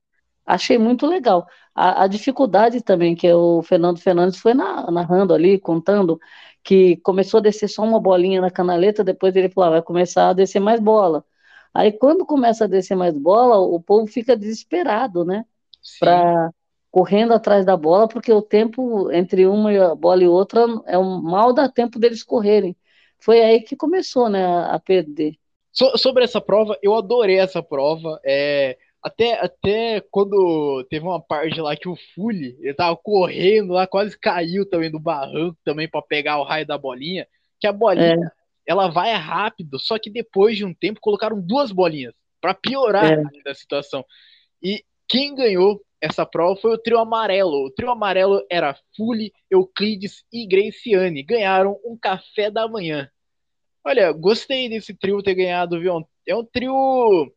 achei 0.45 0.77
muito 0.77 1.07
legal. 1.07 1.47
A, 1.75 2.03
a, 2.03 2.07
dificuldade 2.07 2.81
também 2.81 3.15
que 3.15 3.31
o 3.33 3.61
Fernando 3.63 3.99
Fernandes 3.99 4.39
foi 4.39 4.53
na, 4.53 4.89
narrando 4.91 5.33
ali, 5.33 5.59
contando, 5.59 6.19
que 6.63 6.97
começou 6.97 7.39
a 7.39 7.41
descer 7.41 7.67
só 7.67 7.83
uma 7.83 7.99
bolinha 7.99 8.41
na 8.41 8.51
canaleta, 8.51 9.03
depois 9.03 9.35
ele 9.35 9.49
falou, 9.49 9.69
ah, 9.69 9.71
vai 9.71 9.81
começar 9.81 10.29
a 10.29 10.33
descer 10.33 10.59
mais 10.59 10.79
bola. 10.79 11.25
Aí 11.73 11.91
quando 11.91 12.25
começa 12.25 12.65
a 12.65 12.67
descer 12.67 12.95
mais 12.95 13.17
bola, 13.17 13.57
o 13.57 13.81
povo 13.81 14.07
fica 14.07 14.37
desesperado, 14.37 15.25
né? 15.25 15.45
Pra, 15.99 16.51
correndo 16.91 17.33
atrás 17.33 17.65
da 17.65 17.75
bola, 17.75 18.07
porque 18.07 18.31
o 18.31 18.41
tempo 18.41 19.11
entre 19.11 19.47
uma 19.47 19.95
bola 19.95 20.23
e 20.23 20.27
outra 20.27 20.65
é 20.85 20.95
um 20.95 21.19
mal 21.19 21.51
dá 21.51 21.67
tempo 21.67 21.97
deles 21.97 22.21
correrem. 22.23 22.77
Foi 23.19 23.41
aí 23.41 23.61
que 23.61 23.75
começou, 23.75 24.29
né, 24.29 24.45
a 24.45 24.79
perder. 24.79 25.35
So, 25.71 25.97
sobre 25.97 26.23
essa 26.23 26.39
prova, 26.39 26.77
eu 26.83 26.93
adorei 26.93 27.39
essa 27.39 27.63
prova. 27.63 28.19
É, 28.23 28.77
até, 29.03 29.33
até 29.33 30.01
quando 30.09 30.85
teve 30.89 31.05
uma 31.05 31.21
parte 31.21 31.59
lá 31.59 31.75
que 31.75 31.89
o 31.89 31.97
Fully, 32.15 32.57
ele 32.61 32.73
tava 32.73 32.95
correndo 32.95 33.73
lá, 33.73 33.85
quase 33.85 34.17
caiu 34.17 34.67
também 34.67 34.89
do 34.89 34.99
barranco 34.99 35.57
também 35.65 35.89
para 35.89 36.01
pegar 36.01 36.39
o 36.39 36.43
raio 36.43 36.65
da 36.65 36.77
bolinha, 36.77 37.27
que 37.59 37.67
a 37.67 37.73
bolinha, 37.73 38.15
é. 38.15 38.31
ela 38.65 38.87
vai 38.87 39.13
rápido, 39.13 39.77
só 39.77 39.99
que 39.99 40.09
depois 40.09 40.55
de 40.55 40.63
um 40.63 40.73
tempo 40.73 41.01
colocaram 41.01 41.39
duas 41.39 41.71
bolinhas 41.71 42.13
para 42.39 42.53
piorar 42.53 43.19
é. 43.19 43.49
a 43.49 43.53
situação. 43.53 44.05
E 44.61 44.83
quem 45.07 45.35
ganhou 45.35 45.81
essa 46.01 46.25
prova 46.25 46.59
foi 46.59 46.73
o 46.73 46.77
trio 46.77 46.99
amarelo. 46.99 47.65
O 47.65 47.71
trio 47.71 47.89
amarelo 47.89 48.45
era 48.49 48.77
Fully, 48.95 49.33
Euclides 49.49 50.23
e 50.31 50.45
Graciane. 50.45 51.23
Ganharam 51.23 51.79
um 51.85 51.97
café 51.97 52.49
da 52.49 52.67
manhã. 52.67 53.09
Olha, 53.85 54.11
gostei 54.11 54.69
desse 54.69 54.93
trio 54.93 55.21
ter 55.21 55.35
ganhado, 55.35 55.79
viu? 55.79 56.05
É 56.27 56.35
um 56.35 56.43
trio 56.43 57.31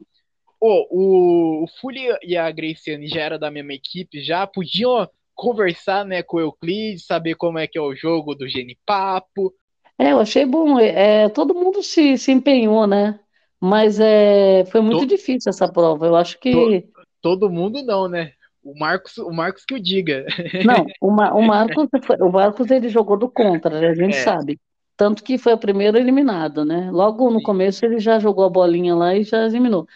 o, 0.60 1.62
o 1.62 1.66
Fully 1.80 2.08
e 2.22 2.36
a 2.36 2.50
Graciane 2.50 3.08
já 3.08 3.20
era 3.20 3.38
da 3.38 3.50
mesma 3.50 3.72
equipe, 3.72 4.22
já 4.22 4.46
podiam 4.46 5.08
conversar 5.34 6.04
né, 6.04 6.22
com 6.22 6.38
o 6.38 6.40
Euclides, 6.40 7.06
saber 7.06 7.34
como 7.34 7.58
é 7.58 7.66
que 7.66 7.78
é 7.78 7.80
o 7.80 7.94
jogo 7.94 8.34
do 8.34 8.48
Genipapo. 8.48 9.52
É, 9.98 10.12
eu 10.12 10.18
achei 10.18 10.44
bom. 10.44 10.78
É, 10.80 11.24
é, 11.24 11.28
todo 11.28 11.54
mundo 11.54 11.82
se, 11.82 12.16
se 12.18 12.32
empenhou, 12.32 12.86
né? 12.86 13.20
Mas 13.60 13.98
é, 14.00 14.64
foi 14.66 14.80
muito 14.80 15.00
to... 15.00 15.06
difícil 15.06 15.50
essa 15.50 15.70
prova. 15.70 16.06
Eu 16.06 16.16
acho 16.16 16.38
que. 16.38 16.52
To... 16.80 16.88
Todo 17.20 17.50
mundo 17.50 17.82
não, 17.82 18.08
né? 18.08 18.32
O 18.62 18.76
Marcos, 18.78 19.16
o 19.18 19.30
Marcos 19.30 19.64
que 19.64 19.74
o 19.74 19.80
diga. 19.80 20.26
Não, 20.66 20.84
o, 21.00 21.08
Ma, 21.08 21.32
o 21.32 21.40
Marcos, 21.40 21.86
o 22.20 22.28
Marcos 22.28 22.68
ele 22.68 22.88
jogou 22.88 23.16
do 23.16 23.28
contra, 23.28 23.80
né? 23.80 23.88
a 23.88 23.94
gente 23.94 24.16
é. 24.16 24.22
sabe. 24.22 24.58
Tanto 24.96 25.22
que 25.22 25.38
foi 25.38 25.52
o 25.52 25.58
primeiro 25.58 25.96
eliminado, 25.96 26.64
né? 26.64 26.90
Logo 26.90 27.30
no 27.30 27.40
começo 27.42 27.84
ele 27.84 28.00
já 28.00 28.18
jogou 28.18 28.44
a 28.44 28.50
bolinha 28.50 28.92
lá 28.96 29.14
e 29.14 29.22
já 29.22 29.44
eliminou. 29.44 29.86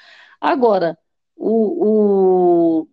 Agora, 0.41 0.99
o, 1.37 2.83
o 2.83 2.89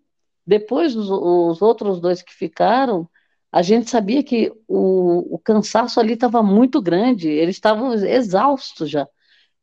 depois 0.45 0.95
os, 0.95 1.09
os, 1.09 1.61
outros 1.61 1.99
dois 1.99 2.21
que 2.21 2.33
ficaram, 2.33 3.09
a 3.51 3.61
gente 3.61 3.89
sabia 3.89 4.23
que 4.23 4.51
o, 4.67 5.35
o 5.35 5.39
cansaço 5.39 5.99
ali 5.99 6.13
estava 6.13 6.41
muito 6.43 6.81
grande, 6.81 7.29
eles 7.29 7.55
estavam 7.57 7.93
exaustos 7.93 8.89
já. 8.89 9.07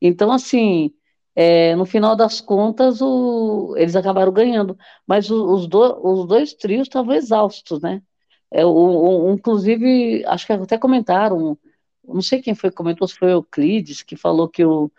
Então, 0.01 0.33
assim, 0.33 0.93
é, 1.35 1.75
no 1.77 1.87
final 1.87 2.17
das 2.17 2.41
contas, 2.41 3.01
o, 3.03 3.75
eles 3.77 3.97
acabaram 3.97 4.33
ganhando. 4.33 4.79
Mas 5.07 5.31
o, 5.31 5.55
os, 5.55 5.67
do, 5.67 5.81
os 6.07 6.27
dois 6.27 6.55
trios 6.55 6.87
estavam 6.89 7.15
exaustos, 7.15 7.81
né? 7.81 8.03
É, 8.51 8.65
o, 8.65 9.33
inclusive, 9.33 10.25
acho 10.27 10.47
que 10.47 10.53
até 10.53 10.79
comentaram, 10.79 11.59
não 12.07 12.23
sei 12.23 12.41
quem 12.43 12.55
foi 12.55 12.71
que 12.71 12.77
comentou, 12.77 13.09
se 13.09 13.17
foi 13.17 13.29
o 13.29 13.39
Euclides, 13.39 14.03
que 14.03 14.17
falou 14.17 14.49
que 14.49 14.65
o, 14.65 14.91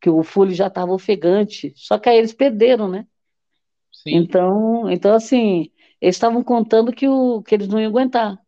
que 0.00 0.08
o 0.08 0.22
Fully 0.22 0.54
já 0.54 0.68
estava 0.68 0.92
ofegante. 0.92 1.72
Só 1.76 1.98
que 1.98 2.08
aí 2.08 2.16
eles 2.18 2.32
perderam, 2.32 2.88
né? 2.88 3.06
Sim. 3.92 4.16
Então, 4.16 4.90
então 4.90 5.14
assim, 5.14 5.70
eles 6.00 6.16
estavam 6.16 6.42
contando 6.42 6.92
que, 6.92 7.06
o, 7.08 7.42
que 7.42 7.54
eles 7.54 7.68
não 7.68 7.80
iam 7.80 7.90
aguentar. 7.90 8.38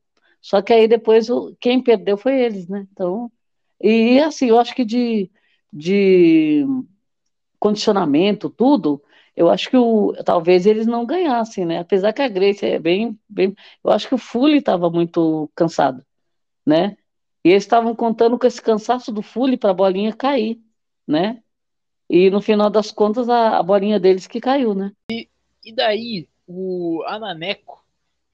Só 0.40 0.62
que 0.62 0.72
aí 0.72 0.88
depois 0.88 1.28
o, 1.30 1.54
quem 1.60 1.82
perdeu 1.82 2.16
foi 2.16 2.40
eles, 2.40 2.68
né? 2.68 2.86
Então, 2.92 3.30
e 3.80 4.18
assim, 4.20 4.46
eu 4.48 4.58
acho 4.58 4.74
que 4.74 4.84
de, 4.84 5.30
de 5.72 6.64
condicionamento, 7.58 8.50
tudo, 8.50 9.02
eu 9.36 9.50
acho 9.50 9.70
que 9.70 9.76
o, 9.76 10.12
talvez 10.24 10.66
eles 10.66 10.86
não 10.86 11.06
ganhassem, 11.06 11.64
né? 11.64 11.78
Apesar 11.80 12.12
que 12.12 12.22
a 12.22 12.28
Grace 12.28 12.64
é 12.64 12.78
bem, 12.78 13.18
bem 13.28 13.54
eu 13.84 13.90
acho 13.92 14.08
que 14.08 14.14
o 14.14 14.18
Fully 14.18 14.58
estava 14.58 14.90
muito 14.90 15.50
cansado, 15.54 16.04
né? 16.66 16.96
E 17.44 17.50
eles 17.50 17.64
estavam 17.64 17.94
contando 17.94 18.38
com 18.38 18.46
esse 18.46 18.62
cansaço 18.62 19.12
do 19.12 19.22
Fully 19.22 19.56
para 19.56 19.70
a 19.70 19.74
bolinha 19.74 20.12
cair 20.14 20.60
né? 21.12 21.42
E 22.10 22.28
no 22.30 22.40
final 22.40 22.68
das 22.68 22.90
contas, 22.90 23.28
a, 23.28 23.58
a 23.58 23.62
bolinha 23.62 24.00
deles 24.00 24.26
que 24.26 24.40
caiu, 24.40 24.74
né? 24.74 24.92
E, 25.10 25.28
e 25.64 25.72
daí, 25.72 26.28
o 26.46 27.02
Ananeco 27.06 27.82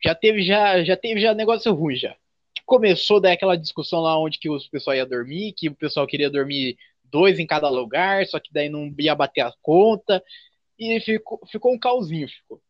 já 0.03 0.15
teve 0.15 0.43
já, 0.43 0.83
já 0.83 0.97
teve 0.97 1.21
já 1.21 1.35
negócio 1.35 1.73
ruim 1.75 1.97
já. 1.97 2.17
Começou 2.65 3.21
daquela 3.21 3.57
discussão 3.57 4.01
lá 4.01 4.19
onde 4.19 4.39
que 4.39 4.49
o 4.49 4.59
pessoal 4.71 4.97
ia 4.97 5.07
dormir, 5.07 5.53
que 5.53 5.69
o 5.69 5.75
pessoal 5.75 6.07
queria 6.07 6.31
dormir 6.31 6.77
dois 7.05 7.39
em 7.39 7.47
cada 7.47 7.69
lugar, 7.69 8.27
só 8.27 8.39
que 8.39 8.53
daí 8.53 8.69
não 8.69 8.95
ia 8.99 9.15
bater 9.15 9.41
a 9.41 9.53
conta. 9.63 10.23
E 10.79 11.01
ficou, 11.01 11.41
ficou 11.51 11.73
um 11.73 11.79
calzinho, 11.79 12.29
ficou. 12.29 12.61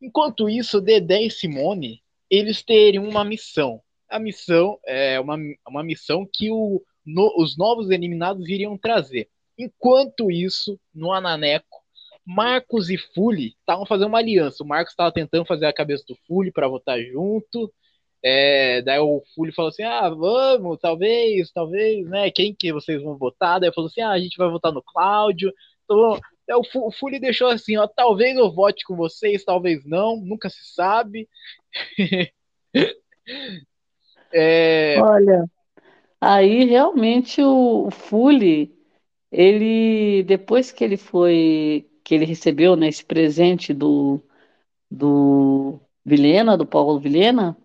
Enquanto 0.00 0.48
isso, 0.48 0.80
Dedé 0.80 1.22
e 1.22 1.30
Simone, 1.30 2.02
eles 2.30 2.62
teriam 2.62 3.08
uma 3.08 3.24
missão. 3.24 3.80
A 4.08 4.18
missão 4.18 4.78
é 4.86 5.18
uma, 5.18 5.36
uma 5.66 5.82
missão 5.82 6.28
que 6.30 6.50
o, 6.50 6.82
no, 7.04 7.34
os 7.38 7.56
novos 7.56 7.90
eliminados 7.90 8.48
iriam 8.48 8.76
trazer. 8.76 9.28
Enquanto 9.58 10.30
isso, 10.30 10.78
no 10.94 11.12
Ananeco, 11.12 11.84
Marcos 12.26 12.90
e 12.90 12.98
Fully 12.98 13.54
estavam 13.60 13.86
fazendo 13.86 14.08
uma 14.08 14.18
aliança. 14.18 14.64
O 14.64 14.66
Marcos 14.66 14.92
estava 14.92 15.12
tentando 15.12 15.46
fazer 15.46 15.66
a 15.66 15.72
cabeça 15.72 16.04
do 16.08 16.16
Fully 16.26 16.50
para 16.50 16.66
votar 16.66 17.00
junto. 17.00 17.72
É, 18.22 18.82
daí 18.82 18.98
o 18.98 19.22
Fully 19.34 19.52
falou 19.52 19.68
assim: 19.68 19.84
ah, 19.84 20.08
vamos, 20.08 20.78
talvez, 20.80 21.52
talvez, 21.52 22.08
né? 22.08 22.30
Quem 22.30 22.52
que 22.52 22.72
vocês 22.72 23.00
vão 23.00 23.16
votar? 23.16 23.60
Daí 23.60 23.72
falou 23.72 23.86
assim: 23.88 24.00
ah, 24.00 24.10
a 24.10 24.18
gente 24.18 24.36
vai 24.36 24.50
votar 24.50 24.72
no 24.72 24.82
Cláudio. 24.82 25.52
Então, 25.84 26.18
o 26.74 26.90
Fully 26.90 27.20
deixou 27.20 27.48
assim: 27.48 27.76
ó, 27.76 27.86
talvez 27.86 28.36
eu 28.36 28.52
vote 28.52 28.84
com 28.84 28.96
vocês, 28.96 29.44
talvez 29.44 29.84
não, 29.84 30.16
nunca 30.16 30.50
se 30.50 30.74
sabe. 30.74 31.28
é... 34.32 35.00
Olha, 35.00 35.44
aí 36.20 36.64
realmente 36.64 37.40
o 37.40 37.88
Fully 37.92 38.75
ele 39.30 40.22
depois 40.24 40.72
que 40.72 40.84
ele 40.84 40.96
foi 40.96 41.88
que 42.04 42.14
ele 42.14 42.24
recebeu 42.24 42.76
né, 42.76 42.88
esse 42.88 43.04
presente 43.04 43.74
do 43.74 44.22
do 44.90 45.80
Vilhena, 46.04 46.56
do 46.56 46.66
Paulo 46.66 47.00
Vilhena, 47.00 47.56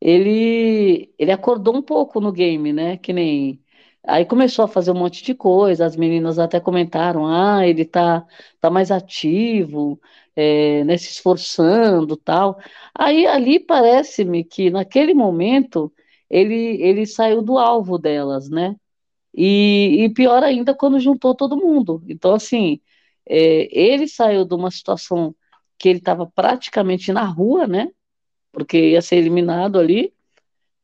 ele 0.00 1.12
ele 1.18 1.32
acordou 1.32 1.76
um 1.76 1.82
pouco 1.82 2.20
no 2.20 2.32
game, 2.32 2.72
né? 2.72 2.96
Que 2.98 3.12
nem 3.12 3.62
aí 4.04 4.24
começou 4.24 4.64
a 4.64 4.68
fazer 4.68 4.90
um 4.92 4.94
monte 4.98 5.22
de 5.24 5.34
coisa. 5.34 5.86
As 5.86 5.96
meninas 5.96 6.38
até 6.38 6.60
comentaram, 6.60 7.26
ah, 7.26 7.66
ele 7.66 7.84
tá 7.84 8.26
tá 8.60 8.70
mais 8.70 8.90
ativo, 8.90 10.00
é, 10.36 10.84
né, 10.84 10.96
se 10.98 11.10
esforçando, 11.12 12.16
tal. 12.16 12.58
Aí 12.94 13.26
ali 13.26 13.60
parece-me 13.60 14.44
que 14.44 14.70
naquele 14.70 15.14
momento 15.14 15.92
ele 16.30 16.80
ele 16.82 17.06
saiu 17.06 17.42
do 17.42 17.58
alvo 17.58 17.98
delas, 17.98 18.48
né? 18.50 18.76
E, 19.34 20.04
e 20.04 20.10
pior 20.14 20.42
ainda 20.42 20.74
quando 20.74 21.00
juntou 21.00 21.34
todo 21.34 21.56
mundo. 21.56 22.02
Então, 22.08 22.34
assim, 22.34 22.80
é, 23.26 23.68
ele 23.76 24.08
saiu 24.08 24.44
de 24.44 24.54
uma 24.54 24.70
situação 24.70 25.34
que 25.78 25.88
ele 25.88 25.98
estava 25.98 26.26
praticamente 26.26 27.12
na 27.12 27.24
rua, 27.24 27.66
né? 27.66 27.90
Porque 28.52 28.90
ia 28.90 29.02
ser 29.02 29.16
eliminado 29.16 29.78
ali. 29.78 30.12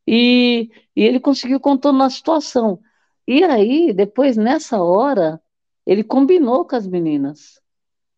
E, 0.07 0.71
e 0.95 1.03
ele 1.05 1.21
conseguiu 1.21 1.61
contornar 1.61 2.07
a 2.07 2.11
situação. 2.11 2.81
E 3.26 3.43
aí, 3.45 3.93
depois, 3.93 4.37
nessa 4.37 4.81
hora, 4.83 5.41
ele 5.87 6.05
combinou 6.05 6.65
com 6.65 6.76
as 6.76 6.87
meninas 6.87 7.61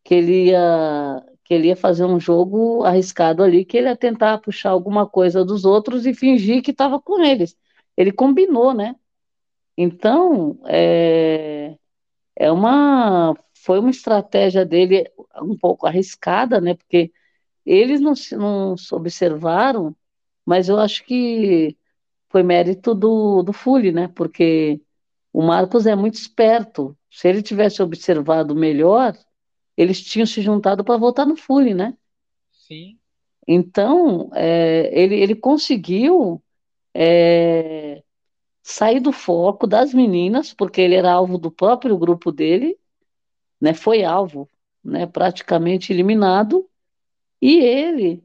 que 0.04 0.14
ele 0.14 0.47
ia, 0.50 1.25
que 1.44 1.54
ele 1.54 1.68
ia 1.68 1.76
fazer 1.76 2.04
um 2.04 2.20
jogo 2.20 2.85
arriscado 2.85 3.42
ali, 3.42 3.64
que 3.64 3.76
ele 3.76 3.88
ia 3.88 3.97
tentar 3.97 4.38
puxar 4.38 4.70
alguma 4.70 5.06
coisa 5.06 5.44
dos 5.44 5.64
outros 5.64 6.06
e 6.06 6.14
fingir 6.14 6.62
que 6.62 6.70
estava 6.70 7.00
com 7.00 7.23
eles. 7.23 7.56
Ele 7.97 8.12
combinou, 8.12 8.73
né? 8.75 8.94
Então, 9.80 10.58
é, 10.66 11.78
é 12.35 12.50
uma, 12.50 13.32
foi 13.54 13.78
uma 13.78 13.90
estratégia 13.90 14.66
dele 14.66 15.08
um 15.40 15.56
pouco 15.56 15.87
arriscada, 15.87 16.61
né? 16.61 16.75
Porque 16.75 17.12
eles 17.64 18.00
não, 18.00 18.12
não 18.32 18.75
observaram, 18.90 19.94
mas 20.44 20.68
eu 20.68 20.80
acho 20.80 21.04
que 21.04 21.76
foi 22.28 22.42
mérito 22.42 22.92
do, 22.92 23.44
do 23.44 23.52
Fully, 23.52 23.92
né? 23.92 24.08
Porque 24.08 24.80
o 25.32 25.42
Marcos 25.42 25.87
é 25.87 25.94
muito 25.94 26.14
esperto. 26.16 26.99
Se 27.08 27.28
ele 27.28 27.40
tivesse 27.40 27.80
observado 27.80 28.56
melhor, 28.56 29.16
eles 29.76 30.02
tinham 30.02 30.26
se 30.26 30.42
juntado 30.42 30.82
para 30.82 30.99
votar 30.99 31.25
no 31.25 31.37
Fully, 31.37 31.73
né? 31.73 31.97
Sim. 32.50 32.99
Então, 33.47 34.28
é, 34.35 34.90
ele, 34.92 35.14
ele 35.20 35.37
conseguiu 35.37 36.42
é, 36.92 38.02
sair 38.70 39.00
do 39.00 39.12
foco 39.12 39.66
das 39.66 39.94
meninas, 39.94 40.52
porque 40.52 40.80
ele 40.82 40.94
era 40.94 41.10
alvo 41.10 41.38
do 41.38 41.50
próprio 41.50 41.96
grupo 41.96 42.30
dele, 42.30 42.78
né? 43.58 43.72
Foi 43.72 44.04
alvo, 44.04 44.46
né? 44.84 45.06
Praticamente 45.06 45.90
eliminado, 45.90 46.68
e 47.40 47.56
ele 47.60 48.22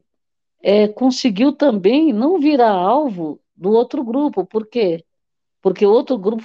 é, 0.62 0.86
conseguiu 0.86 1.50
também 1.52 2.12
não 2.12 2.38
virar 2.38 2.72
alvo 2.72 3.40
do 3.56 3.70
outro 3.70 4.04
grupo, 4.04 4.44
por 4.44 4.66
quê? 4.66 5.02
Porque 5.62 5.86
o 5.86 5.90
outro 5.90 6.18
grupo 6.18 6.44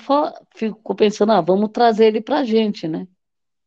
ficou 0.55 0.95
pensando, 0.95 1.33
ah, 1.33 1.41
vamos 1.41 1.71
trazer 1.73 2.05
ele 2.05 2.21
para 2.21 2.39
a 2.39 2.45
gente, 2.45 2.87
né? 2.87 3.05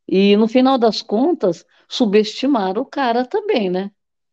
E 0.09 0.35
no 0.37 0.49
final 0.49 0.79
das 0.79 1.03
contas, 1.03 1.65
subestimaram 1.87 2.81
o 2.81 2.87
cara 2.87 3.27
também, 3.27 3.69
né? 3.69 3.91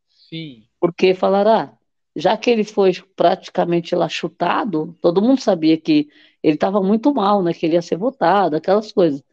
Sim. 0.09 0.63
Porque 0.79 1.13
falaram, 1.13 1.51
ah, 1.51 1.78
já 2.15 2.37
que 2.37 2.49
ele 2.49 2.63
foi 2.63 2.93
praticamente 3.15 3.95
lá 3.95 4.09
chutado, 4.09 4.97
todo 5.01 5.21
mundo 5.21 5.41
sabia 5.41 5.77
que 5.79 6.09
ele 6.43 6.55
estava 6.55 6.81
muito 6.81 7.13
mal, 7.13 7.43
né? 7.43 7.53
Que 7.53 7.65
ele 7.65 7.75
ia 7.75 7.81
ser 7.81 7.97
votado, 7.97 8.55
aquelas 8.55 8.91
coisas. 8.91 9.23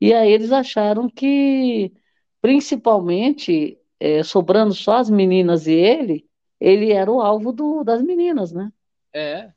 E 0.00 0.14
aí 0.14 0.30
eles 0.30 0.52
acharam 0.52 1.08
que, 1.08 1.92
principalmente, 2.40 3.78
é, 3.98 4.22
sobrando 4.22 4.74
só 4.74 4.96
as 4.96 5.10
meninas 5.10 5.66
e 5.66 5.72
ele, 5.72 6.26
ele 6.58 6.92
era 6.92 7.10
o 7.10 7.20
alvo 7.20 7.52
do, 7.52 7.84
das 7.84 8.02
meninas, 8.02 8.52
né? 8.52 8.72
É. 9.12 9.50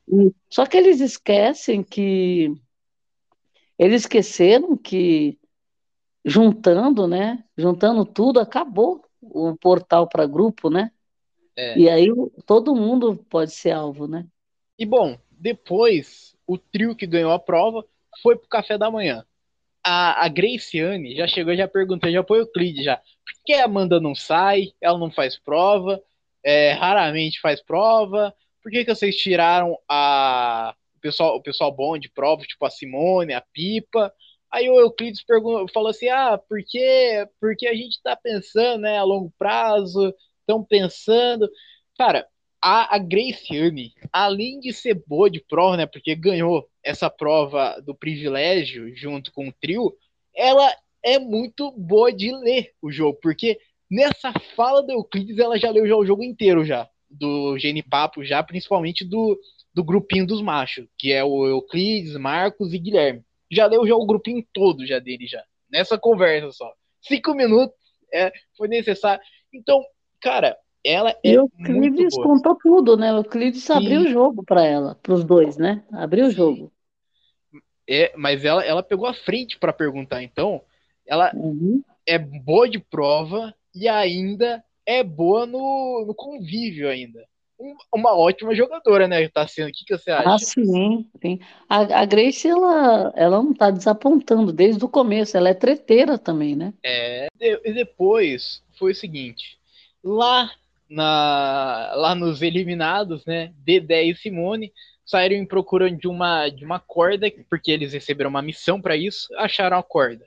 Só 0.50 0.66
que 0.66 0.76
eles 0.76 1.00
esquecem 1.00 1.82
que. 1.82 2.52
Eles 3.78 4.02
esqueceram 4.02 4.76
que 4.76 5.38
juntando, 6.24 7.06
né? 7.06 7.44
Juntando 7.56 8.04
tudo, 8.04 8.40
acabou 8.40 9.04
o 9.20 9.56
portal 9.56 10.08
para 10.08 10.26
grupo, 10.26 10.70
né? 10.70 10.90
É. 11.56 11.78
E 11.78 11.88
aí 11.88 12.08
todo 12.46 12.74
mundo 12.74 13.16
pode 13.30 13.52
ser 13.52 13.70
alvo, 13.70 14.06
né? 14.06 14.26
E 14.78 14.84
bom, 14.84 15.16
depois 15.30 16.34
o 16.46 16.58
trio 16.58 16.94
que 16.96 17.06
ganhou 17.06 17.32
a 17.32 17.38
prova 17.38 17.84
foi 18.22 18.36
pro 18.36 18.48
café 18.48 18.76
da 18.76 18.90
manhã. 18.90 19.24
A, 19.82 20.24
a 20.24 20.28
Graciane 20.28 21.14
já 21.14 21.26
chegou, 21.26 21.54
já 21.54 21.68
perguntou, 21.68 22.10
já 22.10 22.24
foi 22.24 22.40
o 22.40 22.46
Clide 22.46 22.82
já. 22.82 22.96
Por 22.96 23.44
que 23.44 23.52
a 23.52 23.66
Amanda 23.66 24.00
não 24.00 24.14
sai? 24.14 24.72
Ela 24.80 24.98
não 24.98 25.10
faz 25.10 25.38
prova? 25.38 26.02
É, 26.42 26.72
raramente 26.72 27.40
faz 27.40 27.62
prova. 27.62 28.34
Por 28.62 28.72
que, 28.72 28.84
que 28.84 28.94
vocês 28.94 29.16
tiraram 29.16 29.78
a, 29.88 30.74
o, 30.96 31.00
pessoal, 31.00 31.36
o 31.36 31.42
pessoal 31.42 31.70
bom 31.70 31.98
de 31.98 32.08
prova, 32.08 32.42
tipo 32.42 32.64
a 32.64 32.70
Simone, 32.70 33.34
a 33.34 33.42
Pipa? 33.52 34.12
Aí 34.50 34.70
o 34.70 34.80
Euclides 34.80 35.22
perguntou, 35.22 35.68
falou 35.68 35.90
assim: 35.90 36.08
ah, 36.08 36.38
porque, 36.48 37.28
porque 37.40 37.66
a 37.66 37.74
gente 37.74 37.96
está 37.96 38.16
pensando 38.16 38.82
né, 38.82 38.96
a 38.98 39.02
longo 39.02 39.32
prazo, 39.38 40.14
estão 40.44 40.62
pensando. 40.62 41.48
Cara, 41.96 42.26
a, 42.62 42.96
a 42.96 42.98
Graciane, 42.98 43.92
além 44.12 44.60
de 44.60 44.72
ser 44.72 45.02
boa 45.06 45.30
de 45.30 45.40
prova, 45.40 45.76
né, 45.76 45.86
porque 45.86 46.14
ganhou 46.14 46.68
essa 46.82 47.10
prova 47.10 47.80
do 47.80 47.94
privilégio 47.94 48.94
junto 48.96 49.32
com 49.32 49.48
o 49.48 49.52
trio, 49.52 49.92
ela 50.34 50.74
é 51.02 51.18
muito 51.18 51.70
boa 51.72 52.12
de 52.12 52.32
ler 52.32 52.72
o 52.80 52.90
jogo, 52.90 53.18
porque 53.22 53.58
nessa 53.90 54.32
fala 54.56 54.82
do 54.82 54.92
Euclides 54.92 55.38
ela 55.38 55.58
já 55.58 55.70
leu 55.70 55.86
já 55.86 55.96
o 55.96 56.06
jogo 56.06 56.22
inteiro 56.22 56.64
já, 56.64 56.88
do 57.08 57.58
Gene 57.58 57.82
Papo 57.82 58.24
já, 58.24 58.42
principalmente 58.42 59.04
do, 59.04 59.38
do 59.72 59.84
grupinho 59.84 60.26
dos 60.26 60.40
machos, 60.40 60.86
que 60.98 61.12
é 61.12 61.22
o 61.22 61.46
Euclides, 61.46 62.16
Marcos 62.16 62.72
e 62.72 62.78
Guilherme 62.78 63.24
já 63.54 63.66
leu 63.66 63.86
já 63.86 63.94
o 63.94 64.06
grupinho 64.06 64.44
todo 64.52 64.86
já 64.86 64.98
dele 64.98 65.26
já. 65.26 65.42
Nessa 65.70 65.98
conversa 65.98 66.50
só. 66.52 66.72
Cinco 67.00 67.34
minutos 67.34 67.76
é, 68.12 68.32
foi 68.56 68.68
necessário. 68.68 69.22
Então, 69.52 69.84
cara, 70.24 70.56
ela 70.82 71.10
é 71.10 71.18
e 71.22 71.38
o 71.38 71.42
Euclides 71.42 72.16
contou 72.16 72.56
tudo, 72.56 72.96
né? 72.96 73.12
O 73.12 73.18
Euclides 73.18 73.68
abriu 73.68 74.00
o 74.00 74.08
jogo 74.08 74.42
para 74.42 74.64
ela, 74.64 74.94
para 75.02 75.12
os 75.12 75.22
dois, 75.22 75.58
né? 75.58 75.84
Abriu 75.92 76.26
o 76.26 76.30
jogo. 76.30 76.72
É, 77.86 78.14
mas 78.16 78.42
ela, 78.42 78.64
ela 78.64 78.82
pegou 78.82 79.06
a 79.06 79.12
frente 79.12 79.58
para 79.58 79.70
perguntar, 79.70 80.22
então, 80.22 80.62
ela 81.06 81.30
uhum. 81.34 81.82
é 82.06 82.18
boa 82.18 82.66
de 82.66 82.78
prova 82.78 83.54
e 83.74 83.86
ainda 83.86 84.64
é 84.86 85.04
boa 85.04 85.44
no, 85.44 86.04
no 86.06 86.14
convívio 86.14 86.88
ainda 86.88 87.22
uma 87.92 88.14
ótima 88.16 88.54
jogadora, 88.54 89.06
né? 89.08 89.28
Tá 89.28 89.46
sendo. 89.46 89.68
O 89.68 89.72
que, 89.72 89.84
que 89.84 89.96
você 89.96 90.10
acha? 90.10 90.34
Ah, 90.34 90.38
sim, 90.38 91.08
sim. 91.20 91.38
A, 91.68 92.00
a 92.00 92.04
Grace, 92.04 92.46
ela, 92.46 93.12
ela 93.16 93.42
não 93.42 93.54
tá 93.54 93.70
desapontando 93.70 94.52
desde 94.52 94.84
o 94.84 94.88
começo, 94.88 95.36
ela 95.36 95.48
é 95.48 95.54
treteira 95.54 96.18
também, 96.18 96.54
né? 96.54 96.74
É. 96.84 97.28
E 97.40 97.72
depois 97.72 98.62
foi 98.78 98.92
o 98.92 98.96
seguinte: 98.96 99.58
lá, 100.04 100.50
na, 100.88 101.92
lá 101.96 102.14
nos 102.14 102.42
eliminados, 102.42 103.24
né? 103.24 103.52
Dedé 103.56 104.04
e 104.04 104.14
Simone 104.14 104.72
saíram 105.04 105.36
em 105.36 105.46
procura 105.46 105.90
de 105.90 106.06
uma, 106.06 106.48
de 106.48 106.64
uma 106.64 106.78
corda, 106.78 107.30
porque 107.48 107.70
eles 107.70 107.92
receberam 107.92 108.30
uma 108.30 108.42
missão 108.42 108.80
para 108.80 108.96
isso, 108.96 109.28
acharam 109.36 109.78
a 109.78 109.82
corda. 109.82 110.26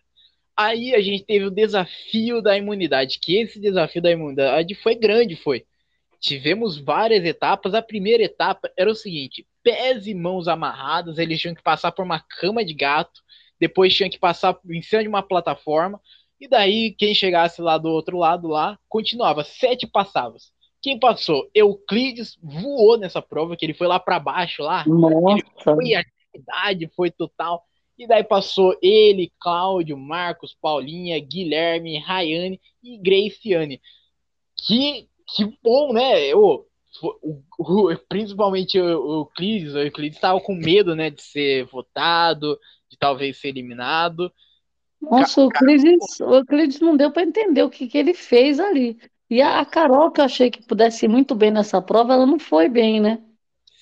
Aí 0.55 0.95
a 0.95 1.01
gente 1.01 1.23
teve 1.23 1.45
o 1.45 1.51
desafio 1.51 2.41
da 2.41 2.57
imunidade, 2.57 3.19
que 3.19 3.37
esse 3.37 3.59
desafio 3.59 4.01
da 4.01 4.11
imunidade 4.11 4.73
foi 4.75 4.95
grande, 4.95 5.35
foi 5.35 5.63
tivemos 6.19 6.77
várias 6.79 7.23
etapas. 7.23 7.73
A 7.73 7.81
primeira 7.81 8.23
etapa 8.23 8.71
era 8.75 8.89
o 8.89 8.95
seguinte: 8.95 9.45
pés 9.63 10.07
e 10.07 10.13
mãos 10.13 10.47
amarradas, 10.47 11.17
eles 11.17 11.39
tinham 11.39 11.55
que 11.55 11.61
passar 11.61 11.91
por 11.91 12.03
uma 12.03 12.19
cama 12.19 12.65
de 12.65 12.73
gato, 12.73 13.21
depois 13.59 13.93
tinham 13.93 14.09
que 14.09 14.19
passar 14.19 14.57
em 14.69 14.81
cima 14.81 15.03
de 15.03 15.09
uma 15.09 15.23
plataforma, 15.23 15.99
e 16.39 16.47
daí 16.47 16.95
quem 16.97 17.13
chegasse 17.13 17.61
lá 17.61 17.77
do 17.77 17.89
outro 17.89 18.17
lado 18.17 18.47
lá, 18.47 18.77
continuava, 18.87 19.43
sete 19.43 19.87
passavas. 19.87 20.51
Quem 20.81 20.99
passou? 20.99 21.49
Euclides 21.53 22.37
voou 22.41 22.97
nessa 22.97 23.21
prova, 23.21 23.57
que 23.57 23.65
ele 23.65 23.73
foi 23.73 23.87
lá 23.87 23.99
para 23.99 24.19
baixo 24.19 24.61
lá. 24.61 24.85
Nossa. 24.87 25.43
foi 25.63 25.95
a 25.95 26.01
atividade, 26.01 26.91
foi 26.95 27.11
total. 27.11 27.63
E 27.97 28.07
daí 28.07 28.23
passou 28.23 28.77
ele, 28.81 29.31
Cláudio, 29.39 29.97
Marcos, 29.97 30.55
Paulinha, 30.61 31.19
Guilherme, 31.19 31.97
Rayane 31.97 32.61
e 32.83 32.97
Graciane. 32.97 33.81
Que 34.55 35.07
que 35.35 35.45
bom, 35.61 35.91
né? 35.91 36.25
Eu, 36.25 36.65
o, 37.01 37.43
o, 37.59 37.97
principalmente 38.07 38.79
o, 38.79 38.83
o 38.83 39.13
Euclides, 39.21 39.73
o 39.73 39.79
Euclides 39.79 40.17
estava 40.17 40.39
com 40.39 40.55
medo, 40.55 40.95
né, 40.95 41.09
de 41.09 41.21
ser 41.21 41.65
votado, 41.65 42.57
de 42.89 42.97
talvez 42.97 43.37
ser 43.37 43.49
eliminado. 43.49 44.31
Nossa, 45.01 45.41
o 45.41 45.43
Euclides, 45.45 46.19
o 46.19 46.35
Euclides 46.35 46.79
não 46.79 46.97
deu 46.97 47.11
para 47.11 47.23
entender 47.23 47.63
o 47.63 47.69
que, 47.69 47.87
que 47.87 47.97
ele 47.97 48.13
fez 48.13 48.59
ali. 48.59 48.97
E 49.29 49.41
a, 49.41 49.59
a 49.59 49.65
Carol, 49.65 50.11
que 50.11 50.21
eu 50.21 50.25
achei 50.25 50.49
que 50.49 50.65
pudesse 50.65 51.05
ir 51.05 51.09
muito 51.09 51.35
bem 51.35 51.51
nessa 51.51 51.81
prova, 51.81 52.13
ela 52.13 52.25
não 52.25 52.39
foi 52.39 52.69
bem, 52.69 52.99
né? 52.99 53.21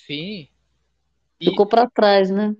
Sim. 0.05 0.47
Ficou 1.41 1.65
para 1.65 1.89
trás, 1.89 2.29
né? 2.29 2.55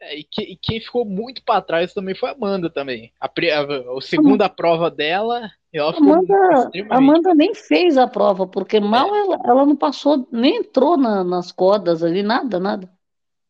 É, 0.00 0.18
e, 0.18 0.24
que, 0.24 0.42
e, 0.42 0.56
quem 0.56 0.80
ficou 0.80 1.04
muito 1.04 1.42
para 1.44 1.60
trás 1.60 1.92
também 1.92 2.14
foi 2.14 2.30
a 2.30 2.32
Amanda 2.32 2.70
também. 2.70 3.12
A, 3.20 3.26
a, 3.26 3.98
a 3.98 4.00
segunda 4.00 4.48
prova 4.48 4.90
dela, 4.90 5.50
ela 5.72 5.94
Amanda, 5.94 6.70
Amanda 6.88 7.34
nem 7.34 7.54
fez 7.54 7.98
a 7.98 8.08
prova, 8.08 8.46
porque 8.46 8.80
mal 8.80 9.14
é. 9.14 9.18
ela, 9.20 9.40
ela 9.44 9.66
não 9.66 9.76
passou, 9.76 10.26
nem 10.32 10.56
entrou 10.56 10.96
na, 10.96 11.22
nas 11.22 11.52
cordas 11.52 12.02
ali, 12.02 12.22
nada, 12.22 12.58
nada. 12.58 12.90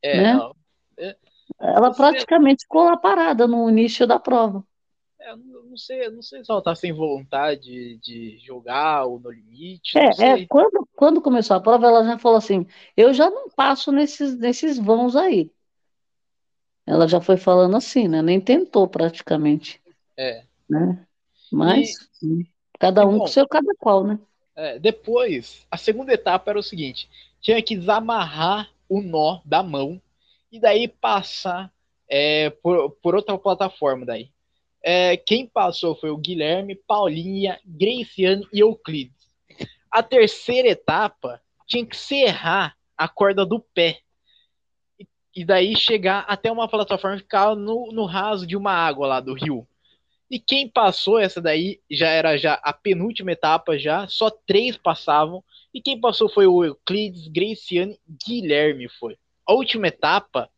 É, 0.02 0.20
né? 0.20 0.34
Não, 0.34 0.54
é, 0.98 1.16
ela 1.58 1.92
praticamente 1.92 2.62
ficou 2.62 2.84
lá 2.84 2.96
parada 2.96 3.46
no 3.46 3.68
início 3.68 4.06
da 4.06 4.18
prova. 4.18 4.64
É, 5.20 5.36
não 5.36 5.76
sei, 5.76 6.08
não 6.10 6.22
sei 6.22 6.44
se 6.44 6.50
ela 6.50 6.62
tá 6.62 6.74
sem 6.74 6.92
vontade 6.92 7.98
de 7.98 8.38
jogar 8.38 9.04
ou 9.04 9.20
no 9.20 9.30
limite. 9.30 9.98
É, 9.98 10.10
é, 10.24 10.46
quando, 10.46 10.88
quando 10.96 11.20
começou 11.20 11.56
a 11.56 11.60
prova, 11.60 11.86
ela 11.86 12.04
já 12.04 12.18
falou 12.18 12.38
assim: 12.38 12.66
eu 12.96 13.12
já 13.12 13.28
não 13.30 13.48
passo 13.50 13.92
nesses, 13.92 14.38
nesses 14.38 14.78
vãos 14.78 15.14
aí. 15.16 15.50
Ela 16.86 17.06
já 17.06 17.20
foi 17.20 17.36
falando 17.36 17.76
assim, 17.76 18.08
né? 18.08 18.22
Nem 18.22 18.40
tentou 18.40 18.88
praticamente. 18.88 19.80
É. 20.16 20.44
Né? 20.68 21.06
Mas. 21.52 22.08
E, 22.22 22.44
Cada 22.80 23.06
um 23.06 23.12
bom, 23.12 23.18
com 23.18 23.26
seu 23.26 23.46
cada 23.46 23.74
qual, 23.78 24.04
né? 24.04 24.18
É, 24.56 24.78
depois, 24.78 25.66
a 25.70 25.76
segunda 25.76 26.14
etapa 26.14 26.50
era 26.50 26.58
o 26.58 26.62
seguinte: 26.62 27.10
tinha 27.38 27.62
que 27.62 27.76
desamarrar 27.76 28.70
o 28.88 29.02
nó 29.02 29.40
da 29.44 29.62
mão 29.62 30.00
e 30.50 30.58
daí 30.60 30.88
passar 30.88 31.72
é, 32.08 32.50
por, 32.50 32.90
por 33.02 33.14
outra 33.14 33.38
plataforma 33.38 34.04
daí. 34.04 34.30
É, 34.82 35.16
quem 35.16 35.46
passou 35.46 35.94
foi 35.94 36.10
o 36.10 36.16
Guilherme, 36.16 36.74
Paulinha, 36.74 37.60
Graciane 37.64 38.46
e 38.52 38.60
Euclides. 38.60 39.28
A 39.90 40.02
terceira 40.02 40.68
etapa 40.68 41.40
tinha 41.66 41.84
que 41.84 41.96
serrar 41.96 42.76
a 42.96 43.08
corda 43.08 43.44
do 43.44 43.60
pé. 43.60 44.00
E, 44.98 45.06
e 45.36 45.44
daí 45.44 45.76
chegar 45.76 46.24
até 46.28 46.50
uma 46.50 46.68
plataforma 46.68 47.16
que 47.16 47.22
ficava 47.22 47.54
no, 47.54 47.92
no 47.92 48.04
raso 48.06 48.46
de 48.46 48.56
uma 48.56 48.72
água 48.72 49.06
lá 49.06 49.20
do 49.20 49.34
rio. 49.34 49.66
E 50.30 50.38
quem 50.38 50.68
passou 50.68 51.18
essa 51.18 51.40
daí 51.40 51.80
já 51.90 52.08
era 52.08 52.36
já 52.36 52.54
a 52.54 52.72
penúltima 52.72 53.32
etapa 53.32 53.76
já, 53.76 54.06
só 54.06 54.30
três 54.30 54.76
passavam. 54.76 55.42
E 55.74 55.80
quem 55.82 56.00
passou 56.00 56.28
foi 56.28 56.46
o 56.46 56.64
Euclides, 56.64 57.28
Graciane, 57.28 57.98
Guilherme 58.26 58.88
foi. 58.88 59.18
A 59.46 59.52
última 59.52 59.88
etapa, 59.88 60.48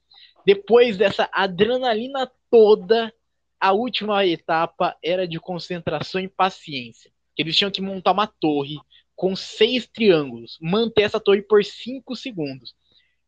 depois 0.45 0.97
dessa 0.97 1.29
adrenalina 1.33 2.31
toda, 2.51 3.12
a 3.61 3.73
última 3.73 4.27
etapa 4.27 4.97
era 5.03 5.27
de 5.27 5.38
concentração 5.38 6.21
e 6.21 6.29
paciência. 6.29 7.12
Eles 7.38 7.57
tinham 7.57 7.71
que 7.71 7.81
montar 7.81 8.12
uma 8.12 8.27
torre 8.27 8.77
com 9.14 9.37
seis 9.37 9.87
triângulos, 9.87 10.59
manter 10.61 11.03
essa 11.03 11.21
torre 11.21 11.42
por 11.42 11.64
cinco 11.64 12.16
segundos. 12.16 12.75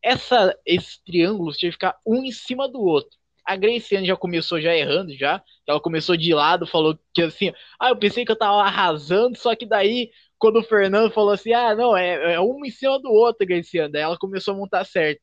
Essa, 0.03 0.53
esses 0.65 0.97
triângulos 0.97 1.57
tinham 1.57 1.71
que 1.71 1.75
ficar 1.75 1.97
um 2.05 2.23
em 2.23 2.31
cima 2.31 2.67
do 2.67 2.81
outro. 2.81 3.17
A 3.45 3.55
Graciane 3.55 4.07
já 4.07 4.15
começou 4.15 4.59
já 4.59 4.75
errando, 4.75 5.15
já. 5.15 5.41
Ela 5.65 5.79
começou 5.79 6.17
de 6.17 6.33
lado, 6.33 6.67
falou 6.67 6.99
que 7.13 7.21
assim, 7.21 7.53
ah, 7.79 7.89
eu 7.89 7.97
pensei 7.97 8.25
que 8.25 8.31
eu 8.31 8.35
tava 8.35 8.61
arrasando, 8.61 9.37
só 9.37 9.55
que 9.55 9.65
daí, 9.65 10.11
quando 10.37 10.59
o 10.59 10.63
Fernando 10.63 11.11
falou 11.11 11.31
assim, 11.31 11.53
ah, 11.53 11.73
não, 11.73 11.95
é, 11.95 12.33
é 12.33 12.41
um 12.41 12.65
em 12.65 12.71
cima 12.71 12.99
do 12.99 13.11
outro, 13.11 13.47
Graciane, 13.47 13.91
daí 13.91 14.01
ela 14.01 14.17
começou 14.17 14.53
a 14.53 14.57
montar 14.57 14.83
certo. 14.83 15.21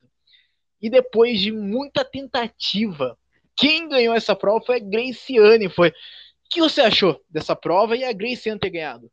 E 0.83 0.89
depois 0.89 1.39
de 1.39 1.49
muita 1.49 2.03
tentativa, 2.03 3.17
quem 3.55 3.87
ganhou 3.87 4.13
essa 4.13 4.35
prova 4.35 4.65
foi 4.65 4.75
a 4.75 4.79
Graciane, 4.79 5.69
foi. 5.69 5.89
O 5.89 5.93
que 6.49 6.59
você 6.59 6.81
achou 6.81 7.21
dessa 7.29 7.55
prova 7.55 7.95
e 7.95 8.03
a 8.03 8.11
Graciane 8.11 8.59
ter 8.59 8.69
ganhado? 8.69 9.09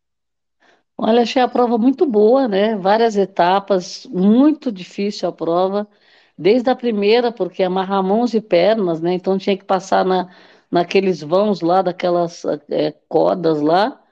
Olha, 0.98 1.22
achei 1.22 1.40
a 1.40 1.46
prova 1.48 1.78
muito 1.78 2.04
boa, 2.04 2.48
né? 2.48 2.76
Várias 2.76 3.16
etapas, 3.16 4.04
muito 4.06 4.72
difícil 4.72 5.28
a 5.28 5.32
prova 5.32 5.88
desde 6.36 6.70
a 6.70 6.74
primeira, 6.76 7.30
porque 7.30 7.62
amarrar 7.62 8.02
mãos 8.02 8.34
e 8.34 8.40
pernas, 8.40 9.00
né? 9.00 9.14
Então 9.14 9.38
tinha 9.38 9.56
que 9.56 9.64
passar 9.64 10.04
na, 10.04 10.28
naqueles 10.70 11.22
vãos 11.22 11.60
lá, 11.60 11.82
daquelas 11.82 12.44
é, 12.68 12.92
cordas 13.08 13.60
lá. 13.60 14.02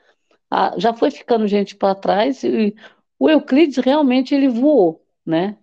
Ah, 0.51 0.75
já 0.79 0.94
foi 0.94 1.11
ficando 1.11 1.47
gente 1.49 1.77
para 1.77 1.94
trás 1.94 2.44
e 2.44 2.75
o 3.18 3.29
Euclides 3.29 3.79
realmente 3.79 4.35
ele 4.35 4.49
voou, 4.49 5.05
né? 5.27 5.59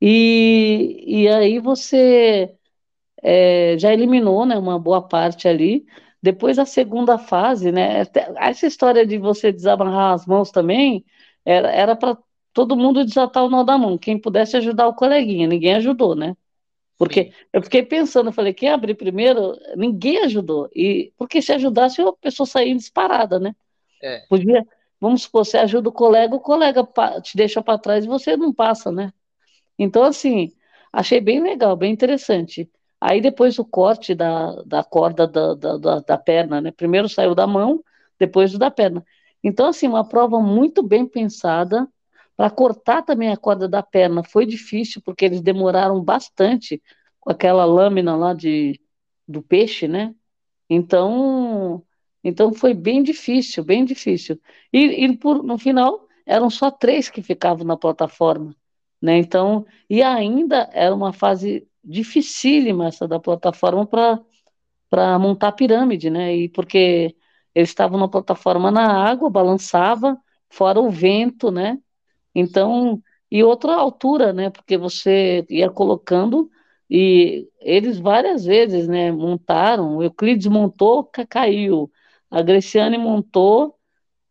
E, 0.00 1.04
e 1.06 1.28
aí 1.28 1.58
você 1.58 2.54
é, 3.22 3.76
já 3.78 3.92
eliminou, 3.92 4.46
né, 4.46 4.56
uma 4.56 4.78
boa 4.78 5.02
parte 5.06 5.48
ali. 5.48 5.86
Depois 6.22 6.58
a 6.58 6.64
segunda 6.64 7.16
fase, 7.16 7.70
né? 7.70 8.02
Essa 8.36 8.66
história 8.66 9.06
de 9.06 9.18
você 9.18 9.52
desamarrar 9.52 10.14
as 10.14 10.26
mãos 10.26 10.50
também 10.50 11.04
era 11.44 11.94
para 11.96 12.18
todo 12.52 12.76
mundo 12.76 13.04
desatar 13.04 13.44
o 13.44 13.48
nó 13.48 13.62
da 13.62 13.78
mão, 13.78 13.96
quem 13.96 14.20
pudesse 14.20 14.56
ajudar 14.56 14.88
o 14.88 14.94
coleguinha, 14.94 15.46
ninguém 15.46 15.76
ajudou, 15.76 16.16
né? 16.16 16.36
Porque 16.98 17.26
Sim. 17.26 17.32
eu 17.52 17.62
fiquei 17.62 17.84
pensando, 17.84 18.28
eu 18.28 18.32
falei, 18.32 18.52
quem 18.52 18.68
abrir 18.68 18.94
primeiro, 18.94 19.56
ninguém 19.76 20.18
ajudou. 20.24 20.68
E 20.74 21.12
porque 21.16 21.40
se 21.40 21.52
ajudasse, 21.52 22.02
a 22.02 22.12
pessoa 22.14 22.46
saía 22.46 22.74
disparada, 22.74 23.38
né? 23.38 23.54
É. 24.02 24.24
Podia, 24.28 24.66
vamos 25.00 25.22
supor, 25.22 25.46
você 25.46 25.56
ajuda 25.56 25.88
o 25.88 25.92
colega, 25.92 26.34
o 26.34 26.40
colega 26.40 26.86
te 27.22 27.36
deixa 27.36 27.62
para 27.62 27.78
trás 27.78 28.04
e 28.04 28.08
você 28.08 28.36
não 28.36 28.52
passa, 28.52 28.90
né? 28.90 29.12
Então, 29.78 30.02
assim, 30.02 30.52
achei 30.92 31.20
bem 31.20 31.40
legal, 31.42 31.76
bem 31.76 31.92
interessante. 31.92 32.70
Aí 33.00 33.20
depois 33.20 33.58
o 33.58 33.64
corte 33.64 34.14
da, 34.14 34.62
da 34.62 34.82
corda 34.84 35.26
da, 35.26 35.54
da, 35.54 36.00
da 36.00 36.18
perna, 36.18 36.60
né? 36.60 36.70
Primeiro 36.72 37.08
saiu 37.08 37.34
da 37.34 37.46
mão, 37.46 37.82
depois 38.18 38.52
da 38.58 38.70
perna. 38.70 39.04
Então, 39.42 39.66
assim, 39.68 39.86
uma 39.86 40.06
prova 40.08 40.40
muito 40.40 40.82
bem 40.82 41.06
pensada, 41.06 41.88
para 42.36 42.50
cortar 42.50 43.02
também 43.02 43.30
a 43.32 43.36
corda 43.36 43.68
da 43.68 43.82
perna 43.82 44.22
foi 44.24 44.46
difícil, 44.46 45.02
porque 45.04 45.24
eles 45.24 45.40
demoraram 45.40 46.02
bastante 46.02 46.82
com 47.20 47.30
aquela 47.30 47.64
lâmina 47.64 48.16
lá 48.16 48.32
de, 48.34 48.80
do 49.26 49.42
peixe, 49.42 49.86
né? 49.88 50.14
Então, 50.70 51.84
então 52.22 52.52
foi 52.54 52.74
bem 52.74 53.02
difícil, 53.02 53.64
bem 53.64 53.84
difícil. 53.84 54.40
E, 54.72 55.04
e 55.04 55.16
por, 55.16 55.42
no 55.42 55.58
final 55.58 56.06
eram 56.26 56.50
só 56.50 56.70
três 56.70 57.08
que 57.10 57.22
ficavam 57.22 57.64
na 57.66 57.76
plataforma, 57.76 58.54
né? 59.00 59.18
Então, 59.18 59.66
e 59.88 60.02
ainda 60.02 60.68
era 60.72 60.94
uma 60.94 61.12
fase 61.12 61.66
dificílima 61.84 62.88
essa 62.88 63.06
da 63.08 63.20
plataforma 63.20 63.86
para 63.86 65.18
montar 65.18 65.48
a 65.48 65.52
pirâmide, 65.52 66.10
né? 66.10 66.34
E 66.36 66.48
porque 66.48 67.16
eles 67.54 67.70
estavam 67.70 67.98
na 67.98 68.08
plataforma 68.08 68.70
na 68.70 68.86
água, 69.08 69.30
balançava, 69.30 70.18
fora 70.50 70.80
o 70.80 70.90
vento, 70.90 71.50
né? 71.50 71.78
Então, 72.34 73.02
e 73.30 73.42
outra 73.44 73.74
altura, 73.74 74.32
né? 74.32 74.50
Porque 74.50 74.76
você 74.78 75.46
ia 75.50 75.70
colocando 75.70 76.50
e 76.90 77.48
eles 77.60 77.98
várias 77.98 78.44
vezes, 78.44 78.88
né, 78.88 79.12
montaram, 79.12 79.96
o 79.98 80.02
Euclides 80.02 80.46
montou, 80.46 81.04
caiu. 81.28 81.90
A 82.30 82.40
Graciane 82.42 82.96
montou, 82.98 83.76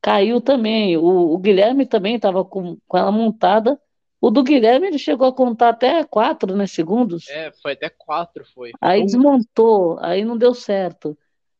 caiu 0.01 0.41
também. 0.41 0.97
O, 0.97 1.33
o 1.33 1.37
Guilherme 1.39 1.85
também 1.85 2.15
estava 2.15 2.43
com, 2.45 2.77
com 2.87 2.97
ela 2.97 3.11
montada. 3.11 3.79
O 4.19 4.31
do 4.31 4.43
Guilherme 4.43 4.87
ele 4.87 4.97
chegou 4.97 5.27
a 5.27 5.33
contar 5.33 5.69
até 5.69 6.03
quatro 6.03 6.55
né, 6.55 6.65
segundos. 6.65 7.29
É, 7.29 7.51
foi 7.61 7.73
até 7.73 7.89
quatro, 7.89 8.43
foi. 8.53 8.71
Aí 8.81 9.03
desmontou, 9.03 9.99
aí 10.01 10.25
não 10.25 10.37
deu 10.37 10.53
certo. 10.53 11.17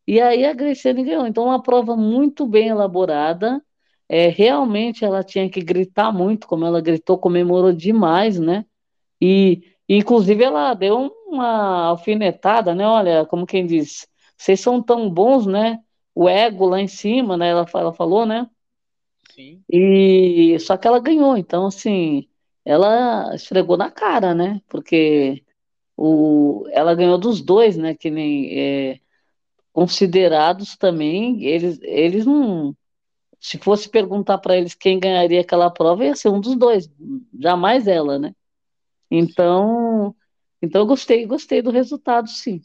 E 0.08 0.20
aí 0.20 0.46
a 0.46 0.54
Graciane 0.54 1.04
ganhou. 1.04 1.28
Então, 1.28 1.46
uma 1.46 1.62
prova 1.62 1.96
muito 1.96 2.48
bem 2.48 2.70
elaborada, 2.70 3.62
é, 4.10 4.30
realmente 4.30 5.04
ela 5.04 5.24
tinha 5.24 5.50
que 5.50 5.62
gritar 5.62 6.12
muito, 6.14 6.48
como 6.48 6.66
ela 6.66 6.82
gritou, 6.82 7.18
comemorou 7.18 7.74
demais, 7.74 8.40
né? 8.40 8.66
E, 9.22 9.62
inclusive, 9.88 10.44
ela 10.44 10.74
deu 10.74 11.12
uma 11.28 11.88
alfinetada, 11.88 12.74
né? 12.74 12.88
Olha, 12.88 13.26
como 13.26 13.46
quem 13.46 13.66
diz, 13.66 14.08
vocês 14.38 14.60
são 14.62 14.82
tão 14.82 15.10
bons, 15.10 15.46
né? 15.46 15.80
O 16.16 16.30
ego 16.30 16.66
lá 16.66 16.80
em 16.80 16.88
cima, 16.88 17.36
né? 17.36 17.50
Ela, 17.50 17.66
ela 17.76 17.94
falou, 17.94 18.26
né? 18.26 18.50
Sim. 19.36 19.62
E 19.70 20.58
só 20.60 20.78
que 20.78 20.88
ela 20.88 21.00
ganhou, 21.00 21.38
então, 21.38 21.68
assim, 21.68 22.28
ela 22.68 23.34
esfregou 23.34 23.78
na 23.78 23.90
cara, 23.90 24.36
né? 24.36 24.62
Porque 24.68 25.42
o, 25.96 26.66
ela 26.72 26.94
ganhou 26.94 27.18
dos 27.18 27.42
dois, 27.42 27.78
né? 27.78 27.96
Que 27.96 28.10
nem 28.10 28.60
é, 28.60 29.00
considerados 29.72 30.76
também, 30.76 31.46
eles, 31.46 31.80
eles 31.82 32.26
não 32.26 32.76
se 33.40 33.58
fosse 33.58 33.88
perguntar 33.88 34.40
para 34.40 34.58
eles 34.58 34.74
quem 34.74 35.00
ganharia 35.00 35.40
aquela 35.40 35.70
prova, 35.70 36.04
ia 36.04 36.16
ser 36.16 36.30
um 36.30 36.42
dos 36.42 36.56
dois, 36.58 36.92
jamais 37.40 37.88
ela, 37.88 38.20
né? 38.20 38.36
Então, 39.10 40.14
então 40.62 40.82
eu 40.82 40.86
gostei, 40.86 41.26
gostei 41.26 41.62
do 41.62 41.72
resultado, 41.72 42.28
sim. 42.28 42.62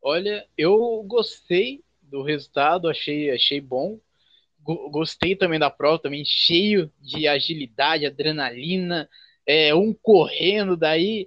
Olha, 0.00 0.46
eu 0.56 1.02
gostei 1.08 1.82
do 2.02 2.22
resultado, 2.22 2.88
achei, 2.88 3.30
achei 3.30 3.60
bom. 3.60 3.98
Gostei 4.62 5.34
também 5.34 5.58
da 5.58 5.70
prova, 5.70 5.98
também 5.98 6.24
cheio 6.24 6.92
de 7.00 7.26
agilidade, 7.26 8.06
adrenalina, 8.06 9.08
é, 9.46 9.74
um 9.74 9.92
correndo 9.92 10.76
daí. 10.76 11.26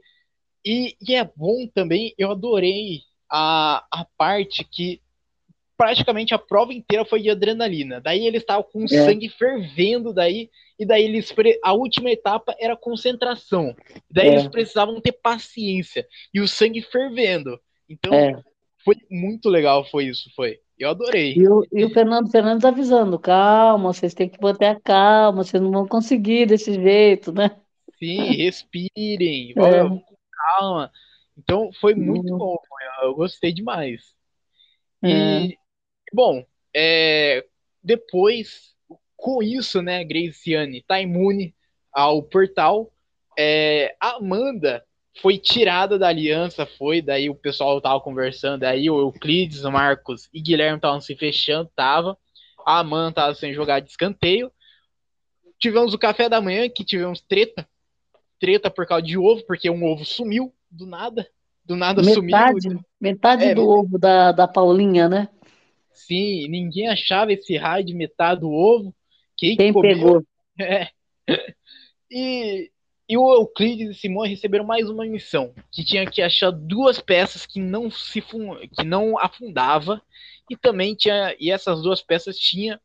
E, 0.66 0.96
e 1.02 1.16
é 1.16 1.30
bom 1.36 1.68
também, 1.68 2.14
eu 2.18 2.32
adorei 2.32 3.02
a, 3.30 3.86
a 3.92 4.06
parte 4.18 4.64
que 4.64 5.02
praticamente 5.76 6.34
a 6.34 6.40
prova 6.40 6.74
inteira 6.74 7.04
foi 7.04 7.22
de 7.22 7.30
adrenalina. 7.30 8.00
Daí 8.00 8.26
eles 8.26 8.42
estavam 8.42 8.64
com 8.64 8.82
o 8.82 8.86
é. 8.86 9.06
sangue 9.06 9.28
fervendo 9.28 10.14
daí, 10.14 10.50
e 10.80 10.86
daí 10.86 11.04
eles 11.04 11.34
a 11.64 11.74
última 11.74 12.12
etapa 12.12 12.56
era 12.60 12.78
concentração. 12.78 13.76
Daí 14.10 14.28
é. 14.28 14.32
eles 14.34 14.48
precisavam 14.48 15.02
ter 15.02 15.14
paciência 15.14 16.08
e 16.34 16.40
o 16.40 16.48
sangue 16.48 16.82
fervendo. 16.82 17.60
Então 17.90 18.14
é. 18.14 18.42
foi 18.86 18.96
muito 19.10 19.50
legal, 19.50 19.84
foi 19.90 20.06
isso, 20.06 20.32
foi. 20.36 20.60
Eu 20.78 20.90
adorei. 20.90 21.34
E 21.34 21.48
o, 21.48 21.66
e 21.72 21.86
o 21.86 21.90
Fernando 21.92 22.30
Fernandes 22.30 22.66
avisando, 22.66 23.20
calma, 23.20 23.94
vocês 23.94 24.14
têm 24.14 24.30
que 24.30 24.42
manter 24.42 24.66
a 24.66 24.80
calma, 24.80 25.44
vocês 25.44 25.62
não 25.62 25.72
vão 25.72 25.88
conseguir 25.88 26.48
desse 26.48 26.74
jeito, 26.74 27.32
né? 27.32 27.56
Sim, 27.98 28.18
respirem, 28.38 29.54
com 29.54 30.04
calma. 30.32 30.92
Então 31.38 31.72
foi 31.80 31.96
muito 31.96 32.38
bom, 32.38 32.58
eu 33.04 33.16
gostei 33.16 33.54
demais. 33.54 34.14
E, 35.04 35.54
é. 35.54 35.58
Bom, 36.14 36.46
é, 36.76 37.46
depois, 37.84 38.74
com 39.16 39.42
isso, 39.42 39.82
né, 39.82 40.04
Graciane 40.04 40.84
tá 40.84 41.00
imune 41.00 41.56
ao 41.92 42.24
portal. 42.24 42.92
É, 43.38 43.96
a 44.00 44.18
Amanda 44.18 44.86
foi 45.22 45.38
tirada 45.38 45.98
da 46.00 46.08
aliança, 46.08 46.66
foi, 46.66 47.02
daí 47.02 47.30
o 47.30 47.36
pessoal 47.36 47.80
tava 47.80 48.00
conversando, 48.02 48.64
aí 48.64 48.90
o 48.90 49.00
Euclides, 49.00 49.64
o 49.64 49.72
Marcos 49.72 50.28
e 50.34 50.42
Guilherme 50.42 50.78
estavam 50.78 51.00
se 51.00 51.16
fechando, 51.16 51.70
tava. 51.76 52.18
a 52.66 52.80
Amanda 52.80 53.10
estava 53.10 53.36
sem 53.36 53.54
jogar 53.54 53.80
de 53.80 53.90
escanteio. 53.90 54.52
Tivemos 55.60 55.94
o 55.94 56.00
café 56.00 56.28
da 56.28 56.42
manhã, 56.42 56.68
que 56.68 56.84
tivemos 56.84 57.22
treta. 57.22 57.68
Treta 58.40 58.70
por 58.70 58.86
causa 58.86 59.06
de 59.06 59.18
ovo, 59.18 59.46
porque 59.46 59.70
um 59.70 59.86
ovo 59.86 60.04
sumiu 60.04 60.54
do 60.70 60.86
nada. 60.86 61.28
Do 61.64 61.76
nada 61.76 62.02
metade, 62.02 62.64
sumiu. 62.64 62.86
Metade 63.00 63.46
é, 63.46 63.56
do 63.56 63.70
ovo 63.70 63.98
da, 63.98 64.32
da 64.32 64.48
Paulinha, 64.48 65.08
né? 65.08 65.30
Sim, 65.94 66.48
ninguém 66.50 66.90
achava 66.90 67.32
esse 67.32 67.56
raio 67.56 67.86
de 67.86 67.94
metade 67.94 68.42
do 68.42 68.52
ovo. 68.52 68.94
Quem, 69.38 69.56
Quem 69.56 69.74
pegou? 69.74 70.24
É. 70.60 70.90
E, 72.12 72.70
e 73.08 73.18
o 73.18 73.34
Euclides 73.34 73.98
e 73.98 74.00
Simone 74.00 74.30
receberam 74.30 74.66
mais 74.66 74.90
uma 74.90 75.06
missão, 75.06 75.54
que 75.72 75.84
tinha 75.84 76.06
que 76.06 76.22
achar 76.22 76.52
duas 76.52 77.00
peças 77.00 77.46
que 77.46 77.60
não 77.60 77.92
se 77.92 78.22
que 78.22 78.84
não 78.86 79.18
afundava 79.18 80.02
e 80.50 80.56
também 80.56 80.96
tinha 80.96 81.36
e 81.40 81.52
essas 81.52 81.82
duas 81.82 82.02
peças 82.02 82.38
tinha 82.38 82.80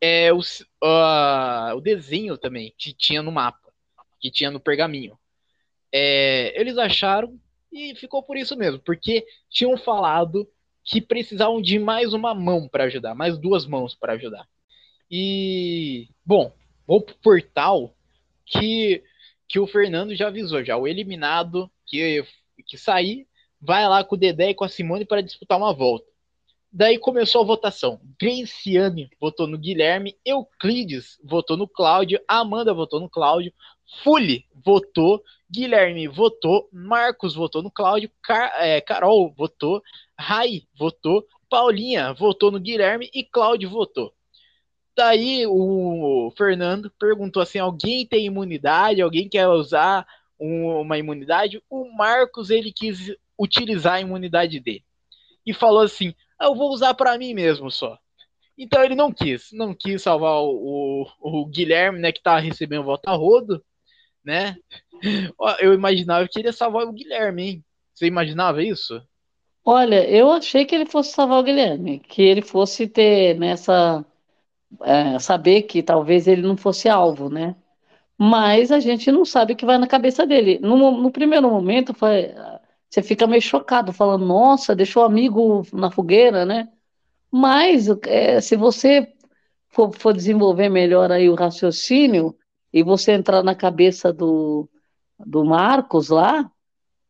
é, 0.00 0.32
o, 0.32 0.38
uh, 0.38 1.76
o 1.76 1.80
desenho 1.80 2.38
também 2.38 2.74
que 2.76 2.92
tinha 2.92 3.22
no 3.22 3.30
mapa, 3.30 3.72
que 4.18 4.30
tinha 4.30 4.50
no 4.50 4.58
pergaminho. 4.58 5.18
É, 5.92 6.58
eles 6.58 6.78
acharam 6.78 7.38
e 7.72 7.94
ficou 7.94 8.22
por 8.22 8.36
isso 8.36 8.56
mesmo, 8.56 8.80
porque 8.80 9.26
tinham 9.48 9.76
falado 9.76 10.48
que 10.84 11.00
precisavam 11.00 11.60
de 11.60 11.78
mais 11.78 12.12
uma 12.12 12.34
mão 12.34 12.68
para 12.68 12.84
ajudar, 12.84 13.14
mais 13.14 13.38
duas 13.38 13.66
mãos 13.66 13.94
para 13.94 14.14
ajudar. 14.14 14.48
E, 15.10 16.08
bom, 16.24 16.52
vou 16.86 17.00
pro 17.00 17.14
portal 17.16 17.94
que, 18.46 19.02
que 19.50 19.58
o 19.58 19.66
Fernando 19.66 20.14
já 20.14 20.28
avisou, 20.28 20.64
já 20.64 20.76
o 20.76 20.86
eliminado 20.86 21.68
que, 21.84 22.24
que 22.64 22.78
sair, 22.78 23.26
vai 23.60 23.86
lá 23.88 24.04
com 24.04 24.14
o 24.14 24.18
Dedé 24.18 24.50
e 24.50 24.54
com 24.54 24.62
a 24.62 24.68
Simone 24.68 25.04
para 25.04 25.20
disputar 25.20 25.58
uma 25.58 25.74
volta. 25.74 26.06
Daí 26.72 26.96
começou 26.96 27.42
a 27.42 27.44
votação. 27.44 28.00
Graciane 28.16 29.10
votou 29.20 29.48
no 29.48 29.58
Guilherme, 29.58 30.16
Euclides 30.24 31.18
votou 31.24 31.56
no 31.56 31.66
Cláudio, 31.66 32.20
Amanda 32.28 32.72
votou 32.72 33.00
no 33.00 33.10
Cláudio, 33.10 33.52
Fuli 34.04 34.46
votou, 34.54 35.20
Guilherme 35.50 36.06
votou, 36.06 36.68
Marcos 36.72 37.34
votou 37.34 37.60
no 37.60 37.72
Cláudio, 37.72 38.08
Car 38.22 38.52
é, 38.56 38.80
Carol 38.80 39.34
votou, 39.36 39.82
Rai 40.16 40.62
votou, 40.78 41.26
Paulinha 41.48 42.12
votou 42.12 42.52
no 42.52 42.60
Guilherme 42.60 43.10
e 43.12 43.24
Cláudio 43.24 43.68
votou. 43.68 44.14
Daí 45.00 45.46
o 45.46 46.30
Fernando 46.36 46.90
perguntou 46.98 47.42
assim: 47.42 47.58
alguém 47.58 48.06
tem 48.06 48.26
imunidade? 48.26 49.00
Alguém 49.00 49.30
quer 49.30 49.48
usar 49.48 50.06
um, 50.38 50.78
uma 50.78 50.98
imunidade? 50.98 51.62
O 51.70 51.90
Marcos 51.90 52.50
ele 52.50 52.70
quis 52.70 53.10
utilizar 53.38 53.94
a 53.94 54.00
imunidade 54.02 54.60
dele 54.60 54.84
e 55.46 55.54
falou 55.54 55.80
assim: 55.80 56.14
ah, 56.38 56.44
eu 56.48 56.54
vou 56.54 56.70
usar 56.70 56.92
para 56.92 57.16
mim 57.16 57.32
mesmo 57.32 57.70
só. 57.70 57.98
Então 58.58 58.84
ele 58.84 58.94
não 58.94 59.10
quis, 59.10 59.50
não 59.52 59.72
quis 59.72 60.02
salvar 60.02 60.34
o, 60.42 61.06
o, 61.18 61.40
o 61.42 61.46
Guilherme, 61.46 61.98
né, 61.98 62.12
que 62.12 62.22
tava 62.22 62.40
recebendo 62.40 62.84
volta 62.84 63.10
rodo, 63.12 63.64
né? 64.22 64.54
Eu 65.60 65.72
imaginava 65.72 66.28
que 66.28 66.38
ele 66.38 66.48
ia 66.48 66.52
salvar 66.52 66.84
o 66.84 66.92
Guilherme, 66.92 67.42
hein? 67.42 67.64
Você 67.94 68.04
imaginava 68.04 68.62
isso? 68.62 69.02
Olha, 69.64 70.06
eu 70.10 70.30
achei 70.30 70.66
que 70.66 70.74
ele 70.74 70.84
fosse 70.84 71.12
salvar 71.12 71.38
o 71.38 71.42
Guilherme, 71.42 72.00
que 72.00 72.20
ele 72.20 72.42
fosse 72.42 72.86
ter 72.86 73.38
nessa 73.38 74.04
é, 74.82 75.18
saber 75.18 75.62
que 75.62 75.82
talvez 75.82 76.26
ele 76.26 76.42
não 76.42 76.56
fosse 76.56 76.88
alvo, 76.88 77.28
né? 77.28 77.56
Mas 78.16 78.70
a 78.70 78.80
gente 78.80 79.10
não 79.10 79.24
sabe 79.24 79.54
o 79.54 79.56
que 79.56 79.64
vai 79.64 79.78
na 79.78 79.86
cabeça 79.86 80.26
dele. 80.26 80.58
No, 80.60 80.90
no 80.90 81.10
primeiro 81.10 81.48
momento, 81.48 81.94
foi, 81.94 82.34
você 82.88 83.02
fica 83.02 83.26
meio 83.26 83.40
chocado, 83.40 83.92
falando, 83.92 84.26
nossa, 84.26 84.76
deixou 84.76 85.02
o 85.02 85.06
amigo 85.06 85.62
na 85.72 85.90
fogueira, 85.90 86.44
né? 86.44 86.68
Mas 87.30 87.88
é, 88.06 88.40
se 88.40 88.56
você 88.56 89.12
for, 89.68 89.92
for, 89.94 90.12
desenvolver 90.12 90.68
melhor 90.68 91.12
aí 91.12 91.28
o 91.30 91.34
raciocínio 91.34 92.36
e 92.72 92.82
você 92.82 93.12
entrar 93.12 93.42
na 93.42 93.54
cabeça 93.54 94.12
do, 94.12 94.68
do 95.18 95.44
Marcos 95.44 96.08
lá, 96.08 96.50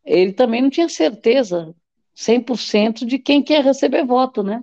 ele 0.05 0.33
também 0.33 0.63
não 0.63 0.71
tinha 0.71 0.89
certeza 0.89 1.75
100% 2.15 3.07
de 3.07 3.19
quem 3.19 3.43
quer 3.43 3.65
receber 3.65 4.05
voto, 4.05 4.43
né? 4.43 4.63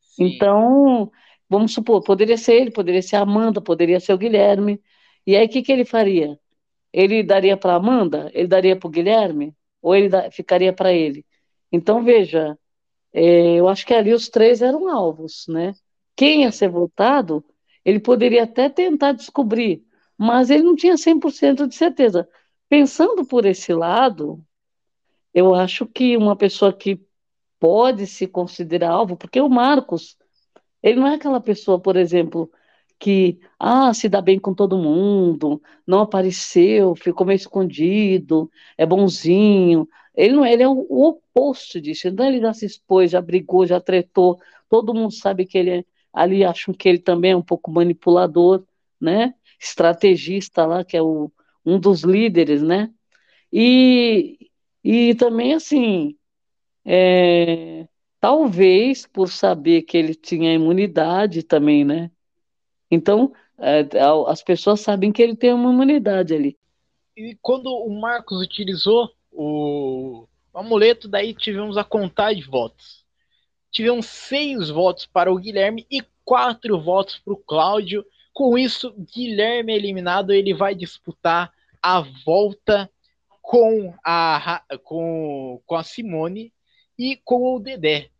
Sim. 0.00 0.34
Então, 0.34 1.10
Vamos 1.48 1.72
supor, 1.72 2.02
poderia 2.02 2.36
ser 2.36 2.54
ele, 2.54 2.70
poderia 2.70 3.02
ser 3.02 3.16
a 3.16 3.20
Amanda, 3.22 3.60
poderia 3.60 4.00
ser 4.00 4.12
o 4.12 4.18
Guilherme. 4.18 4.80
E 5.26 5.36
aí 5.36 5.46
o 5.46 5.48
que, 5.48 5.62
que 5.62 5.72
ele 5.72 5.84
faria? 5.84 6.38
Ele 6.92 7.22
daria 7.22 7.56
para 7.56 7.74
Amanda? 7.74 8.30
Ele 8.34 8.48
daria 8.48 8.76
para 8.76 8.86
o 8.88 8.90
Guilherme? 8.90 9.54
Ou 9.82 9.94
ele 9.94 10.08
da, 10.08 10.30
ficaria 10.30 10.72
para 10.72 10.92
ele? 10.92 11.24
Então, 11.70 12.02
veja, 12.02 12.58
é, 13.12 13.56
eu 13.56 13.68
acho 13.68 13.86
que 13.86 13.94
ali 13.94 14.12
os 14.12 14.28
três 14.28 14.62
eram 14.62 14.88
alvos, 14.88 15.46
né? 15.48 15.74
Quem 16.16 16.42
ia 16.42 16.52
ser 16.52 16.68
votado, 16.68 17.44
ele 17.84 18.00
poderia 18.00 18.44
até 18.44 18.68
tentar 18.68 19.12
descobrir, 19.12 19.84
mas 20.18 20.50
ele 20.50 20.62
não 20.62 20.74
tinha 20.76 20.96
100% 20.96 21.66
de 21.68 21.74
certeza. 21.74 22.28
Pensando 22.68 23.24
por 23.24 23.46
esse 23.46 23.72
lado, 23.72 24.42
eu 25.32 25.54
acho 25.54 25.86
que 25.86 26.16
uma 26.16 26.34
pessoa 26.36 26.72
que 26.72 27.00
pode 27.60 28.06
se 28.06 28.26
considerar 28.26 28.90
alvo, 28.90 29.16
porque 29.16 29.40
o 29.40 29.48
Marcos, 29.48 30.16
ele 30.86 31.00
não 31.00 31.08
é 31.08 31.14
aquela 31.16 31.40
pessoa, 31.40 31.80
por 31.80 31.96
exemplo, 31.96 32.48
que 32.98 33.40
ah, 33.58 33.92
se 33.92 34.08
dá 34.08 34.20
bem 34.22 34.38
com 34.38 34.54
todo 34.54 34.78
mundo, 34.78 35.60
não 35.86 36.00
apareceu, 36.00 36.94
ficou 36.94 37.26
meio 37.26 37.36
escondido, 37.36 38.48
é 38.78 38.86
bonzinho. 38.86 39.88
Ele 40.14 40.34
não, 40.34 40.46
ele 40.46 40.62
é 40.62 40.68
o, 40.68 40.86
o 40.88 41.08
oposto 41.08 41.80
disso. 41.80 42.06
Então 42.06 42.24
ele 42.26 42.40
já 42.40 42.52
se 42.54 42.66
expôs, 42.66 43.10
já 43.10 43.20
brigou, 43.20 43.66
já 43.66 43.80
tretou. 43.80 44.38
Todo 44.68 44.94
mundo 44.94 45.12
sabe 45.12 45.44
que 45.44 45.58
ele 45.58 45.70
é, 45.70 45.84
ali 46.12 46.44
acham 46.44 46.72
que 46.72 46.88
ele 46.88 47.00
também 47.00 47.32
é 47.32 47.36
um 47.36 47.42
pouco 47.42 47.70
manipulador, 47.70 48.64
né? 49.00 49.34
Estrategista 49.60 50.64
lá, 50.66 50.84
que 50.84 50.96
é 50.96 51.02
o, 51.02 51.32
um 51.64 51.80
dos 51.80 52.02
líderes, 52.04 52.62
né? 52.62 52.92
E, 53.52 54.50
e 54.84 55.14
também 55.16 55.54
assim, 55.54 56.16
é, 56.84 57.88
Talvez 58.20 59.06
por 59.06 59.28
saber 59.28 59.82
que 59.82 59.96
ele 59.96 60.14
tinha 60.14 60.52
imunidade 60.52 61.42
também, 61.42 61.84
né? 61.84 62.10
Então, 62.90 63.32
é, 63.58 63.86
as 64.26 64.42
pessoas 64.42 64.80
sabem 64.80 65.12
que 65.12 65.22
ele 65.22 65.36
tem 65.36 65.52
uma 65.52 65.72
imunidade 65.72 66.34
ali. 66.34 66.58
E 67.16 67.36
quando 67.40 67.66
o 67.66 68.00
Marcos 68.00 68.40
utilizou 68.40 69.10
o, 69.32 70.26
o 70.52 70.58
amuleto, 70.58 71.08
daí 71.08 71.34
tivemos 71.34 71.76
a 71.76 71.84
contagem 71.84 72.42
de 72.42 72.48
votos. 72.48 73.04
Tivemos 73.70 74.06
seis 74.06 74.70
votos 74.70 75.06
para 75.06 75.32
o 75.32 75.38
Guilherme 75.38 75.86
e 75.90 76.02
quatro 76.24 76.80
votos 76.80 77.18
para 77.18 77.34
o 77.34 77.36
Cláudio. 77.36 78.04
Com 78.32 78.56
isso, 78.58 78.92
Guilherme 79.14 79.74
eliminado, 79.74 80.32
ele 80.32 80.52
vai 80.54 80.74
disputar 80.74 81.52
a 81.82 82.00
volta 82.24 82.90
com 83.40 83.94
a, 84.04 84.62
com, 84.82 85.60
com 85.64 85.74
a 85.74 85.82
Simone 85.82 86.52
e 86.98 87.20
com 87.24 87.54
o 87.54 87.58
Dedé. 87.58 88.10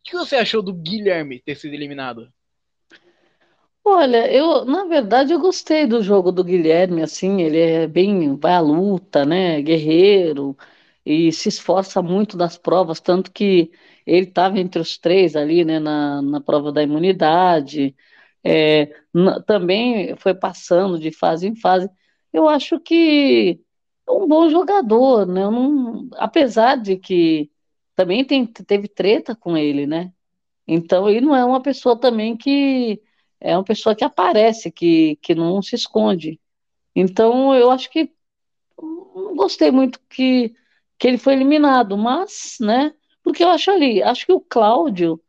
O 0.00 0.10
que 0.10 0.16
você 0.16 0.36
achou 0.36 0.62
do 0.62 0.74
Guilherme 0.74 1.40
ter 1.40 1.56
sido 1.56 1.74
eliminado? 1.74 2.32
Olha, 3.84 4.32
eu, 4.32 4.64
na 4.64 4.84
verdade, 4.84 5.32
eu 5.32 5.40
gostei 5.40 5.86
do 5.86 6.02
jogo 6.02 6.30
do 6.30 6.44
Guilherme, 6.44 7.02
assim, 7.02 7.42
ele 7.42 7.58
é 7.58 7.86
bem, 7.86 8.36
vai 8.36 8.52
à 8.54 8.60
luta, 8.60 9.24
né, 9.24 9.60
guerreiro, 9.60 10.56
e 11.04 11.32
se 11.32 11.48
esforça 11.48 12.00
muito 12.00 12.36
nas 12.36 12.56
provas, 12.56 13.00
tanto 13.00 13.32
que 13.32 13.72
ele 14.06 14.26
estava 14.28 14.58
entre 14.58 14.80
os 14.80 14.98
três 14.98 15.34
ali, 15.36 15.64
né, 15.64 15.80
na, 15.80 16.22
na 16.22 16.40
prova 16.40 16.70
da 16.72 16.82
imunidade, 16.82 17.94
é, 18.44 18.86
também 19.46 20.16
foi 20.16 20.34
passando 20.34 20.98
de 20.98 21.10
fase 21.12 21.48
em 21.48 21.56
fase. 21.56 21.88
Eu 22.32 22.48
acho 22.48 22.80
que 22.80 23.60
é 24.08 24.12
um 24.12 24.28
bom 24.28 24.48
jogador, 24.48 25.26
né, 25.26 25.42
não, 25.42 26.08
apesar 26.14 26.76
de 26.76 26.96
que 26.96 27.51
também 27.94 28.24
tem, 28.24 28.46
teve 28.46 28.88
treta 28.88 29.34
com 29.34 29.56
ele, 29.56 29.86
né? 29.86 30.12
Então 30.66 31.08
ele 31.08 31.20
não 31.22 31.34
é 31.36 31.44
uma 31.44 31.62
pessoa 31.62 31.98
também 31.98 32.36
que 32.36 33.02
é 33.40 33.56
uma 33.56 33.64
pessoa 33.64 33.94
que 33.94 34.04
aparece, 34.04 34.70
que, 34.70 35.16
que 35.22 35.34
não 35.34 35.60
se 35.62 35.74
esconde. 35.74 36.40
Então 36.94 37.54
eu 37.54 37.70
acho 37.70 37.90
que 37.90 38.10
não 38.80 39.36
gostei 39.36 39.70
muito 39.70 40.00
que, 40.10 40.54
que 40.98 41.08
ele 41.08 41.18
foi 41.18 41.34
eliminado, 41.34 41.96
mas, 41.96 42.56
né? 42.60 42.94
Porque 43.22 43.44
eu 43.44 43.48
acho 43.50 43.70
ali, 43.70 44.02
acho 44.02 44.26
que 44.26 44.32
o 44.32 44.40
Cláudio 44.40 45.20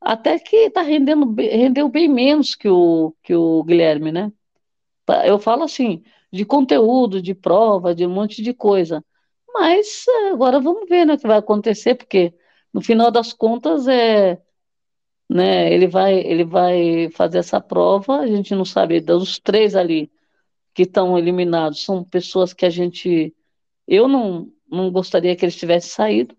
até 0.00 0.38
que 0.38 0.56
está 0.56 0.82
rendendo 0.82 1.34
rendeu 1.34 1.88
bem 1.88 2.08
menos 2.08 2.54
que 2.54 2.68
o 2.68 3.14
que 3.22 3.34
o 3.34 3.64
Guilherme, 3.64 4.12
né? 4.12 4.32
Eu 5.24 5.38
falo 5.38 5.64
assim, 5.64 6.02
de 6.32 6.44
conteúdo, 6.44 7.22
de 7.22 7.34
prova, 7.34 7.94
de 7.94 8.06
um 8.06 8.10
monte 8.10 8.42
de 8.42 8.52
coisa. 8.52 9.04
Mas 9.58 10.06
é, 10.08 10.28
agora 10.30 10.60
vamos 10.60 10.88
ver 10.88 11.06
né, 11.06 11.14
o 11.14 11.18
que 11.18 11.26
vai 11.26 11.38
acontecer, 11.38 11.94
porque 11.94 12.34
no 12.72 12.80
final 12.82 13.10
das 13.10 13.32
contas 13.32 13.88
é, 13.88 14.40
né, 15.28 15.72
ele 15.72 15.86
vai 15.88 16.14
ele 16.14 16.44
vai 16.44 17.10
fazer 17.10 17.38
essa 17.38 17.60
prova, 17.60 18.20
a 18.20 18.26
gente 18.26 18.54
não 18.54 18.64
sabe, 18.64 19.00
dos 19.00 19.38
três 19.38 19.74
ali 19.74 20.10
que 20.74 20.82
estão 20.82 21.18
eliminados, 21.18 21.84
são 21.84 22.04
pessoas 22.04 22.52
que 22.52 22.66
a 22.66 22.70
gente 22.70 23.34
eu 23.88 24.08
não, 24.08 24.52
não 24.70 24.90
gostaria 24.90 25.34
que 25.36 25.44
eles 25.44 25.56
tivessem 25.56 25.90
saído. 25.90 26.36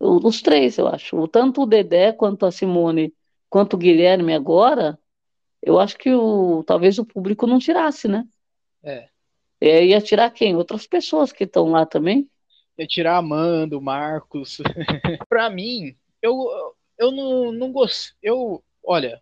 Os 0.00 0.40
três, 0.42 0.78
eu 0.78 0.86
acho. 0.86 1.26
Tanto 1.28 1.62
o 1.62 1.66
Dedé 1.66 2.12
quanto 2.12 2.46
a 2.46 2.52
Simone, 2.52 3.12
quanto 3.50 3.74
o 3.74 3.78
Guilherme 3.78 4.32
agora, 4.32 4.98
eu 5.60 5.78
acho 5.78 5.98
que 5.98 6.14
o, 6.14 6.62
talvez 6.64 6.98
o 6.98 7.04
público 7.04 7.46
não 7.46 7.58
tirasse, 7.58 8.06
né? 8.06 8.24
É. 8.82 9.08
É, 9.60 9.84
ia 9.84 10.00
tirar 10.00 10.30
quem? 10.30 10.54
Outras 10.56 10.86
pessoas 10.86 11.32
que 11.32 11.44
estão 11.44 11.70
lá 11.70 11.84
também. 11.84 12.30
Ia 12.78 12.86
tirar 12.86 13.16
Amando, 13.16 13.80
Marcos. 13.80 14.58
pra 15.28 15.50
mim, 15.50 15.96
eu, 16.22 16.48
eu 16.98 17.10
não, 17.10 17.52
não 17.52 17.72
gostei. 17.72 18.16
Eu, 18.22 18.62
olha, 18.84 19.20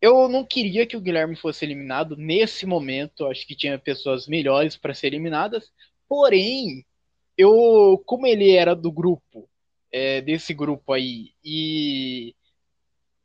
eu 0.00 0.28
não 0.28 0.44
queria 0.44 0.86
que 0.86 0.96
o 0.96 1.00
Guilherme 1.00 1.34
fosse 1.34 1.64
eliminado 1.64 2.16
nesse 2.16 2.66
momento. 2.66 3.26
Acho 3.26 3.46
que 3.46 3.56
tinha 3.56 3.78
pessoas 3.78 4.28
melhores 4.28 4.76
para 4.76 4.92
ser 4.92 5.06
eliminadas. 5.08 5.72
Porém, 6.06 6.84
eu, 7.36 8.02
como 8.04 8.26
ele 8.26 8.52
era 8.52 8.74
do 8.74 8.92
grupo, 8.92 9.48
é, 9.90 10.20
desse 10.20 10.52
grupo 10.52 10.92
aí, 10.92 11.30
e, 11.42 12.34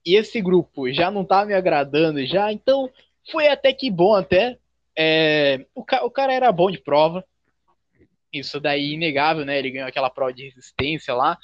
e 0.06 0.16
esse 0.16 0.42
grupo 0.42 0.92
já 0.92 1.12
não 1.12 1.26
tá 1.26 1.46
me 1.46 1.54
agradando 1.54 2.26
já, 2.26 2.52
então 2.52 2.90
foi 3.32 3.48
até 3.48 3.74
que 3.74 3.92
bom 3.92 4.14
até. 4.16 4.58
É, 4.98 5.66
o, 5.76 5.82
o 5.82 6.12
cara 6.12 6.34
era 6.34 6.52
bom 6.52 6.72
de 6.72 6.80
prova. 6.80 7.26
Isso 8.32 8.60
daí 8.60 8.94
inegável, 8.94 9.46
né? 9.46 9.58
Ele 9.58 9.72
ganhou 9.72 9.88
aquela 9.88 10.10
prova 10.10 10.34
de 10.34 10.46
resistência 10.46 11.14
lá. 11.14 11.38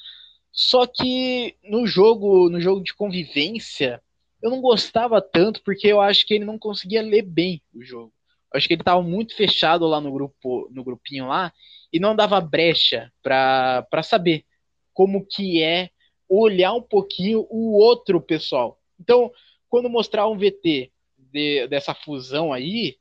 Só 0.52 0.86
que 0.86 1.56
no 1.64 1.86
jogo, 1.86 2.50
no 2.50 2.62
jogo 2.62 2.82
de 2.82 2.94
convivência, 2.94 4.02
eu 4.42 4.50
não 4.50 4.62
gostava 4.62 5.22
tanto 5.22 5.62
porque 5.64 5.88
eu 5.88 6.00
acho 6.00 6.26
que 6.26 6.34
ele 6.34 6.46
não 6.46 6.58
conseguia 6.58 7.02
ler 7.02 7.24
bem 7.24 7.62
o 7.74 7.84
jogo. 7.84 8.14
Eu 8.54 8.58
acho 8.58 8.68
que 8.68 8.74
ele 8.74 8.82
estava 8.82 9.02
muito 9.02 9.36
fechado 9.36 9.86
lá 9.86 10.00
no 10.00 10.12
grupo, 10.12 10.70
no 10.72 10.84
grupinho 10.84 11.28
lá, 11.28 11.52
e 11.92 12.00
não 12.00 12.16
dava 12.16 12.40
brecha 12.40 13.12
para 13.22 14.04
saber 14.04 14.46
como 14.94 15.26
que 15.26 15.62
é 15.62 15.90
olhar 16.30 16.74
um 16.74 16.82
pouquinho 16.82 17.46
o 17.50 17.74
outro 17.78 18.22
pessoal. 18.22 18.80
Então, 19.00 19.32
quando 19.68 19.90
mostrar 19.90 20.28
um 20.28 20.38
VT 20.38 20.92
de, 21.18 21.68
dessa 21.68 21.94
fusão 21.94 22.54
aí, 22.54 22.98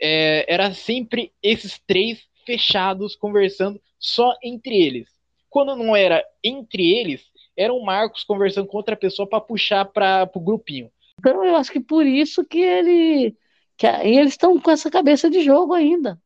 é, 0.00 0.44
era 0.52 0.72
sempre 0.74 1.32
esses 1.42 1.78
três 1.86 2.26
fechados 2.48 3.14
conversando 3.14 3.78
só 3.98 4.34
entre 4.42 4.74
eles. 4.74 5.06
Quando 5.50 5.76
não 5.76 5.94
era 5.94 6.24
entre 6.42 6.96
eles, 6.96 7.26
era 7.54 7.74
o 7.74 7.84
Marcos 7.84 8.24
conversando 8.24 8.66
com 8.66 8.78
outra 8.78 8.96
pessoa 8.96 9.28
para 9.28 9.38
puxar 9.38 9.84
para 9.84 10.30
o 10.34 10.40
grupinho. 10.40 10.90
Então 11.18 11.44
eu 11.44 11.56
acho 11.56 11.70
que 11.70 11.80
por 11.80 12.06
isso 12.06 12.42
que 12.42 12.58
ele 12.58 13.36
que 13.76 13.86
eles 13.86 14.32
estão 14.32 14.58
com 14.58 14.70
essa 14.70 14.90
cabeça 14.90 15.28
de 15.28 15.42
jogo 15.42 15.74
ainda. 15.74 16.18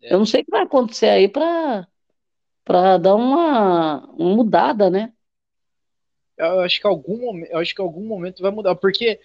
É. 0.00 0.14
Eu 0.14 0.18
não 0.18 0.26
sei 0.26 0.42
o 0.42 0.44
que 0.44 0.50
vai 0.50 0.62
acontecer 0.62 1.08
aí 1.08 1.26
para 1.26 1.88
para 2.64 2.96
dar 2.98 3.16
uma, 3.16 4.06
uma 4.12 4.36
mudada, 4.36 4.88
né? 4.88 5.12
Eu 6.38 6.60
acho 6.60 6.80
que 6.80 6.86
algum 6.86 7.18
momento, 7.18 7.50
eu 7.50 7.58
acho 7.58 7.74
que 7.74 7.80
algum 7.80 8.06
momento 8.06 8.42
vai 8.42 8.52
mudar, 8.52 8.76
porque 8.76 9.18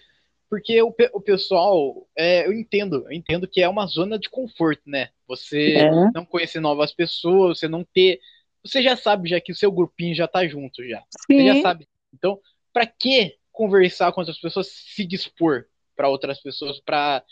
porque 0.48 0.82
o, 0.82 0.94
o 1.14 1.20
pessoal, 1.20 2.06
é, 2.14 2.46
eu 2.46 2.52
entendo, 2.52 3.04
eu 3.06 3.12
entendo 3.12 3.48
que 3.48 3.62
é 3.62 3.68
uma 3.68 3.86
zona 3.86 4.18
de 4.18 4.28
conforto, 4.28 4.82
né? 4.84 5.08
Você 5.36 5.76
é. 5.76 5.90
não 6.14 6.26
conhecer 6.26 6.60
novas 6.60 6.92
pessoas, 6.92 7.58
você 7.58 7.68
não 7.68 7.82
ter, 7.84 8.20
você 8.62 8.82
já 8.82 8.94
sabe 8.96 9.30
já 9.30 9.40
que 9.40 9.50
o 9.50 9.56
seu 9.56 9.72
grupinho 9.72 10.14
já 10.14 10.28
tá 10.28 10.46
junto 10.46 10.86
já. 10.86 11.02
Sim. 11.26 11.38
Você 11.38 11.46
já 11.46 11.62
sabe. 11.62 11.88
Então, 12.12 12.38
para 12.70 12.86
que 12.86 13.36
conversar 13.50 14.12
com 14.12 14.20
outras 14.20 14.38
pessoas, 14.38 14.68
se 14.68 15.06
dispor 15.06 15.64
para 15.96 16.08
outras 16.08 16.40
pessoas 16.40 16.80
para 16.80 17.24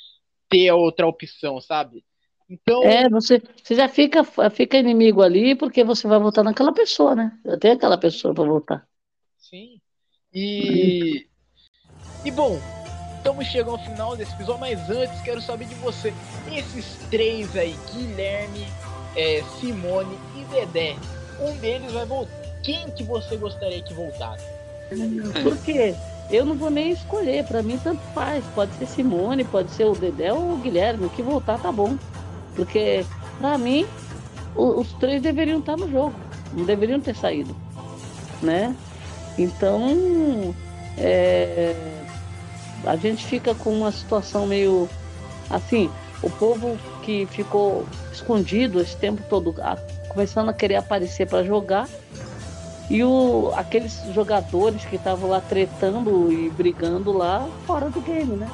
ter 0.48 0.72
outra 0.72 1.06
opção, 1.06 1.60
sabe? 1.60 2.02
Então. 2.48 2.82
É, 2.84 3.08
você, 3.10 3.42
você 3.62 3.74
já 3.74 3.86
fica, 3.86 4.24
fica 4.50 4.78
inimigo 4.78 5.22
ali 5.22 5.54
porque 5.54 5.84
você 5.84 6.08
vai 6.08 6.18
votar 6.18 6.42
naquela 6.42 6.72
pessoa, 6.72 7.14
né? 7.14 7.38
Já 7.44 7.58
tem 7.58 7.70
aquela 7.72 7.98
pessoa 7.98 8.34
para 8.34 8.44
votar. 8.44 8.88
Sim. 9.36 9.78
E. 10.32 11.28
E 12.24 12.30
bom, 12.30 12.58
estamos 13.20 13.46
chegando 13.46 13.72
ao 13.72 13.78
final 13.78 14.16
desse 14.16 14.32
episódio, 14.32 14.60
mas 14.60 14.90
antes 14.90 15.20
quero 15.20 15.40
saber 15.40 15.66
de 15.66 15.74
você. 15.76 16.12
Esses 16.50 16.96
três 17.10 17.54
aí, 17.54 17.76
Guilherme, 17.92 18.66
é, 19.14 19.42
Simone 19.60 20.18
e 20.36 20.44
Dedé, 20.44 20.96
um 21.40 21.56
deles 21.58 21.92
vai 21.92 22.06
voltar. 22.06 22.32
Quem 22.62 22.90
que 22.90 23.04
você 23.04 23.36
gostaria 23.36 23.82
que 23.82 23.94
voltasse? 23.94 24.44
Por 25.42 25.56
quê? 25.58 25.94
Eu 26.30 26.44
não 26.44 26.54
vou 26.54 26.70
nem 26.70 26.90
escolher, 26.90 27.44
para 27.44 27.62
mim 27.62 27.78
tanto 27.82 28.00
faz. 28.14 28.44
Pode 28.54 28.72
ser 28.74 28.86
Simone, 28.86 29.44
pode 29.44 29.70
ser 29.70 29.84
o 29.84 29.94
Dedé 29.94 30.32
ou 30.32 30.54
o 30.54 30.56
Guilherme, 30.56 31.06
o 31.06 31.10
que 31.10 31.22
voltar 31.22 31.58
tá 31.60 31.70
bom. 31.70 31.96
Porque, 32.54 33.04
para 33.38 33.58
mim, 33.58 33.86
os 34.54 34.92
três 34.94 35.22
deveriam 35.22 35.60
estar 35.60 35.76
no 35.76 35.90
jogo, 35.90 36.14
não 36.52 36.64
deveriam 36.64 37.00
ter 37.00 37.14
saído, 37.14 37.54
né? 38.42 38.74
Então, 39.38 40.54
é, 40.98 41.74
a 42.90 42.96
gente 42.96 43.24
fica 43.24 43.54
com 43.54 43.70
uma 43.70 43.92
situação 43.92 44.48
meio 44.48 44.88
assim, 45.48 45.88
o 46.20 46.28
povo 46.28 46.76
que 47.04 47.24
ficou 47.26 47.86
escondido 48.12 48.80
esse 48.80 48.96
tempo 48.96 49.22
todo, 49.28 49.54
começando 50.08 50.48
a 50.48 50.52
querer 50.52 50.74
aparecer 50.74 51.28
para 51.28 51.44
jogar, 51.44 51.88
e 52.90 53.04
o, 53.04 53.52
aqueles 53.54 54.02
jogadores 54.12 54.84
que 54.84 54.96
estavam 54.96 55.30
lá 55.30 55.40
tretando 55.40 56.32
e 56.32 56.50
brigando 56.50 57.12
lá 57.12 57.48
fora 57.64 57.88
do 57.88 58.00
game, 58.00 58.34
né? 58.36 58.50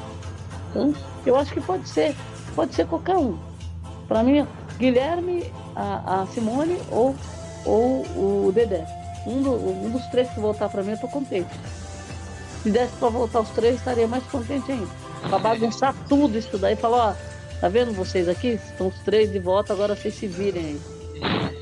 Então, 0.69 0.93
eu 1.25 1.35
acho 1.35 1.51
que 1.51 1.59
pode 1.59 1.89
ser, 1.89 2.15
pode 2.55 2.75
ser 2.75 2.85
qualquer 2.85 3.17
um. 3.17 3.39
Para 4.07 4.21
mim, 4.21 4.45
Guilherme, 4.77 5.51
a, 5.75 6.21
a, 6.21 6.27
Simone 6.27 6.77
ou, 6.91 7.15
ou 7.65 8.05
o 8.45 8.51
Dedé. 8.53 8.85
Um, 9.25 9.41
do, 9.41 9.51
um 9.51 9.89
dos 9.89 10.05
três 10.07 10.29
que 10.29 10.39
voltar 10.39 10.69
para 10.69 10.83
mim, 10.83 10.91
eu 10.91 10.99
tô 10.99 11.07
contente. 11.07 11.49
Se 12.67 12.71
desse 12.71 12.91
para 12.97 13.07
voltar 13.07 13.39
os 13.39 13.49
três, 13.51 13.75
estaria 13.75 14.05
mais 14.09 14.25
contente 14.25 14.69
ainda. 14.69 14.89
Para 15.21 15.39
bagunçar 15.39 15.95
tudo 16.09 16.37
isso 16.37 16.57
daí, 16.57 16.75
falar, 16.75 17.11
ó, 17.11 17.59
tá 17.61 17.69
vendo 17.69 17.93
vocês 17.93 18.27
aqui? 18.27 18.59
Estão 18.71 18.87
os 18.87 18.99
três 19.05 19.31
de 19.31 19.39
volta, 19.39 19.71
agora 19.71 19.95
vocês 19.95 20.13
se 20.15 20.27
virem 20.27 20.65
aí. 20.65 20.81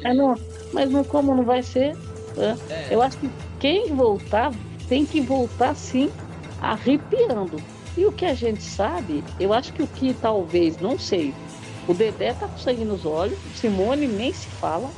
É, 0.04 0.15
não, 0.15 0.34
mas 0.74 0.89
não, 0.89 1.04
como 1.04 1.36
não 1.36 1.44
vai 1.44 1.62
ser, 1.62 1.96
né? 2.36 2.58
Eu 2.89 3.04
acho 3.04 3.20
que 3.20 3.30
quem 3.60 3.94
voltar 3.94 4.52
tem 4.89 5.06
que 5.06 5.22
voltar 5.22 5.76
sim 5.76 6.10
arrepiando. 6.60 7.62
E 7.96 8.04
o 8.04 8.12
que 8.12 8.26
a 8.26 8.34
gente 8.34 8.63
sabe, 8.63 9.24
eu 9.39 9.54
acho 9.54 9.74
que 9.74 9.84
o 9.84 9.88
que 9.88 10.12
talvez, 10.12 10.80
não 10.80 10.98
sei, 10.98 11.36
o 11.88 11.94
Dedé 11.94 12.34
tá 12.34 12.48
com 12.48 12.58
sangue 12.58 12.84
nos 12.84 13.06
olhos, 13.06 13.38
Simone 13.54 14.08
nem 14.08 14.34
se 14.34 14.48
fala, 14.48 14.89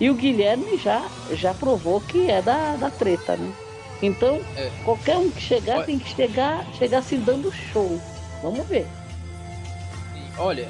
e 0.00 0.08
o 0.08 0.14
Guilherme 0.14 0.78
já, 0.78 1.06
já 1.32 1.52
provou 1.52 2.00
que 2.00 2.30
é 2.30 2.40
da, 2.40 2.76
da 2.76 2.90
treta, 2.90 3.36
né? 3.36 3.52
Então, 4.02 4.40
é. 4.56 4.70
qualquer 4.84 5.16
um 5.16 5.30
que 5.30 5.40
chegar 5.40 5.76
Olha... 5.76 5.86
tem 5.86 5.98
que 5.98 6.14
chegar, 6.14 6.66
chegar 6.74 7.02
se 7.02 7.16
dando 7.16 7.52
show. 7.52 8.00
Vamos 8.42 8.66
ver. 8.66 8.86
Olha, 10.38 10.68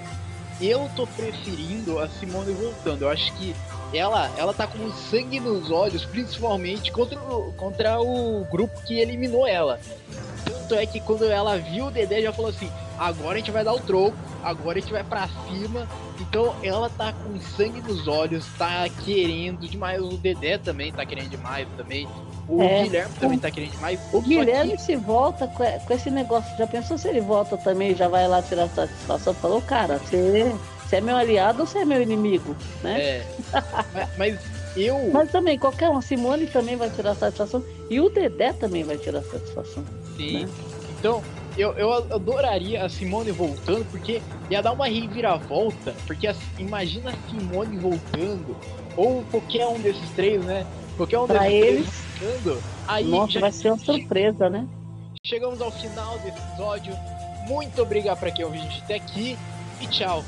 eu 0.60 0.88
tô 0.94 1.06
preferindo 1.06 1.98
a 1.98 2.08
Simone 2.08 2.52
voltando. 2.52 3.02
Eu 3.02 3.10
acho 3.10 3.32
que 3.34 3.54
ela, 3.92 4.30
ela 4.36 4.54
tá 4.54 4.66
com 4.66 4.90
sangue 4.90 5.40
nos 5.40 5.70
olhos, 5.70 6.04
principalmente 6.04 6.90
contra 6.92 7.18
o, 7.20 7.52
contra 7.54 8.00
o 8.00 8.44
grupo 8.50 8.80
que 8.82 8.98
eliminou 8.98 9.46
ela. 9.46 9.80
Tanto 10.44 10.74
é 10.74 10.86
que 10.86 11.00
quando 11.00 11.24
ela 11.24 11.58
viu 11.58 11.86
o 11.86 11.90
Dedé, 11.90 12.22
já 12.22 12.32
falou 12.32 12.50
assim: 12.50 12.70
agora 12.98 13.34
a 13.34 13.38
gente 13.38 13.50
vai 13.50 13.64
dar 13.64 13.74
o 13.74 13.80
troco, 13.80 14.16
agora 14.42 14.78
a 14.78 14.80
gente 14.80 14.92
vai 14.92 15.04
pra 15.04 15.28
cima. 15.48 15.88
Então 16.20 16.54
ela 16.62 16.88
tá 16.88 17.12
com 17.12 17.38
sangue 17.40 17.80
nos 17.80 18.08
olhos, 18.08 18.46
tá 18.58 18.88
querendo 19.04 19.68
demais. 19.68 20.00
O 20.00 20.16
Dedé 20.16 20.58
também 20.58 20.92
tá 20.92 21.04
querendo 21.04 21.30
demais 21.30 21.68
também. 21.76 22.08
O 22.48 22.62
é, 22.62 22.84
Guilherme 22.84 23.14
também 23.18 23.38
tá 23.38 23.50
querendo 23.50 23.72
demais. 23.72 24.00
O 24.12 24.20
Guilherme 24.20 24.76
que... 24.76 24.82
se 24.82 24.96
volta 24.96 25.48
com 25.48 25.94
esse 25.94 26.10
negócio. 26.10 26.56
Já 26.56 26.66
pensou 26.66 26.96
se 26.96 27.08
ele 27.08 27.20
volta 27.20 27.56
também 27.56 27.94
já 27.94 28.08
vai 28.08 28.28
lá 28.28 28.40
tirar 28.40 28.68
satisfação? 28.68 29.34
Falou, 29.34 29.60
cara, 29.62 29.98
você 29.98 30.52
se 30.88 30.96
é 30.96 31.00
meu 31.00 31.16
aliado 31.16 31.62
ou 31.62 31.66
se 31.66 31.78
é 31.78 31.84
meu 31.84 32.00
inimigo, 32.00 32.56
né? 32.82 33.00
É. 33.00 33.26
mas, 33.96 34.08
mas, 34.16 34.40
eu. 34.76 34.98
Mas 35.12 35.30
também, 35.30 35.58
qualquer 35.58 35.88
um, 35.88 35.96
a 35.96 36.02
Simone 36.02 36.46
também 36.46 36.76
vai 36.76 36.90
tirar 36.90 37.14
satisfação 37.14 37.64
e 37.90 38.00
o 38.00 38.08
Dedé 38.08 38.52
também 38.52 38.84
vai 38.84 38.96
tirar 38.96 39.22
satisfação. 39.22 39.84
Sim. 40.16 40.44
Né? 40.44 40.48
Então, 40.98 41.22
eu, 41.56 41.72
eu 41.72 41.92
adoraria 41.92 42.84
a 42.84 42.88
Simone 42.88 43.30
voltando, 43.30 43.84
porque 43.90 44.20
ia 44.50 44.62
dar 44.62 44.72
uma 44.72 44.86
reviravolta. 44.86 45.94
Porque 46.06 46.30
imagina 46.58 47.10
a 47.10 47.30
Simone 47.30 47.78
voltando, 47.78 48.56
ou 48.96 49.24
qualquer 49.30 49.66
um 49.66 49.78
desses 49.80 50.08
três, 50.10 50.44
né? 50.44 50.66
Qualquer 50.96 51.18
um 51.18 51.26
pra 51.26 51.50
eles. 51.50 51.88
Aí 52.86 53.04
nossa, 53.04 53.38
vai 53.38 53.52
ser 53.52 53.68
uma 53.68 53.78
surpresa, 53.78 54.48
né? 54.48 54.66
Chegamos 55.24 55.60
ao 55.60 55.70
final 55.70 56.18
desse 56.18 56.38
episódio. 56.38 56.94
Muito 57.46 57.82
obrigado 57.82 58.18
para 58.18 58.30
quem 58.30 58.44
ouviu 58.44 58.60
a 58.60 58.64
gente 58.64 58.82
até 58.82 58.94
aqui 58.94 59.38
e 59.80 59.86
tchau. 59.86 60.24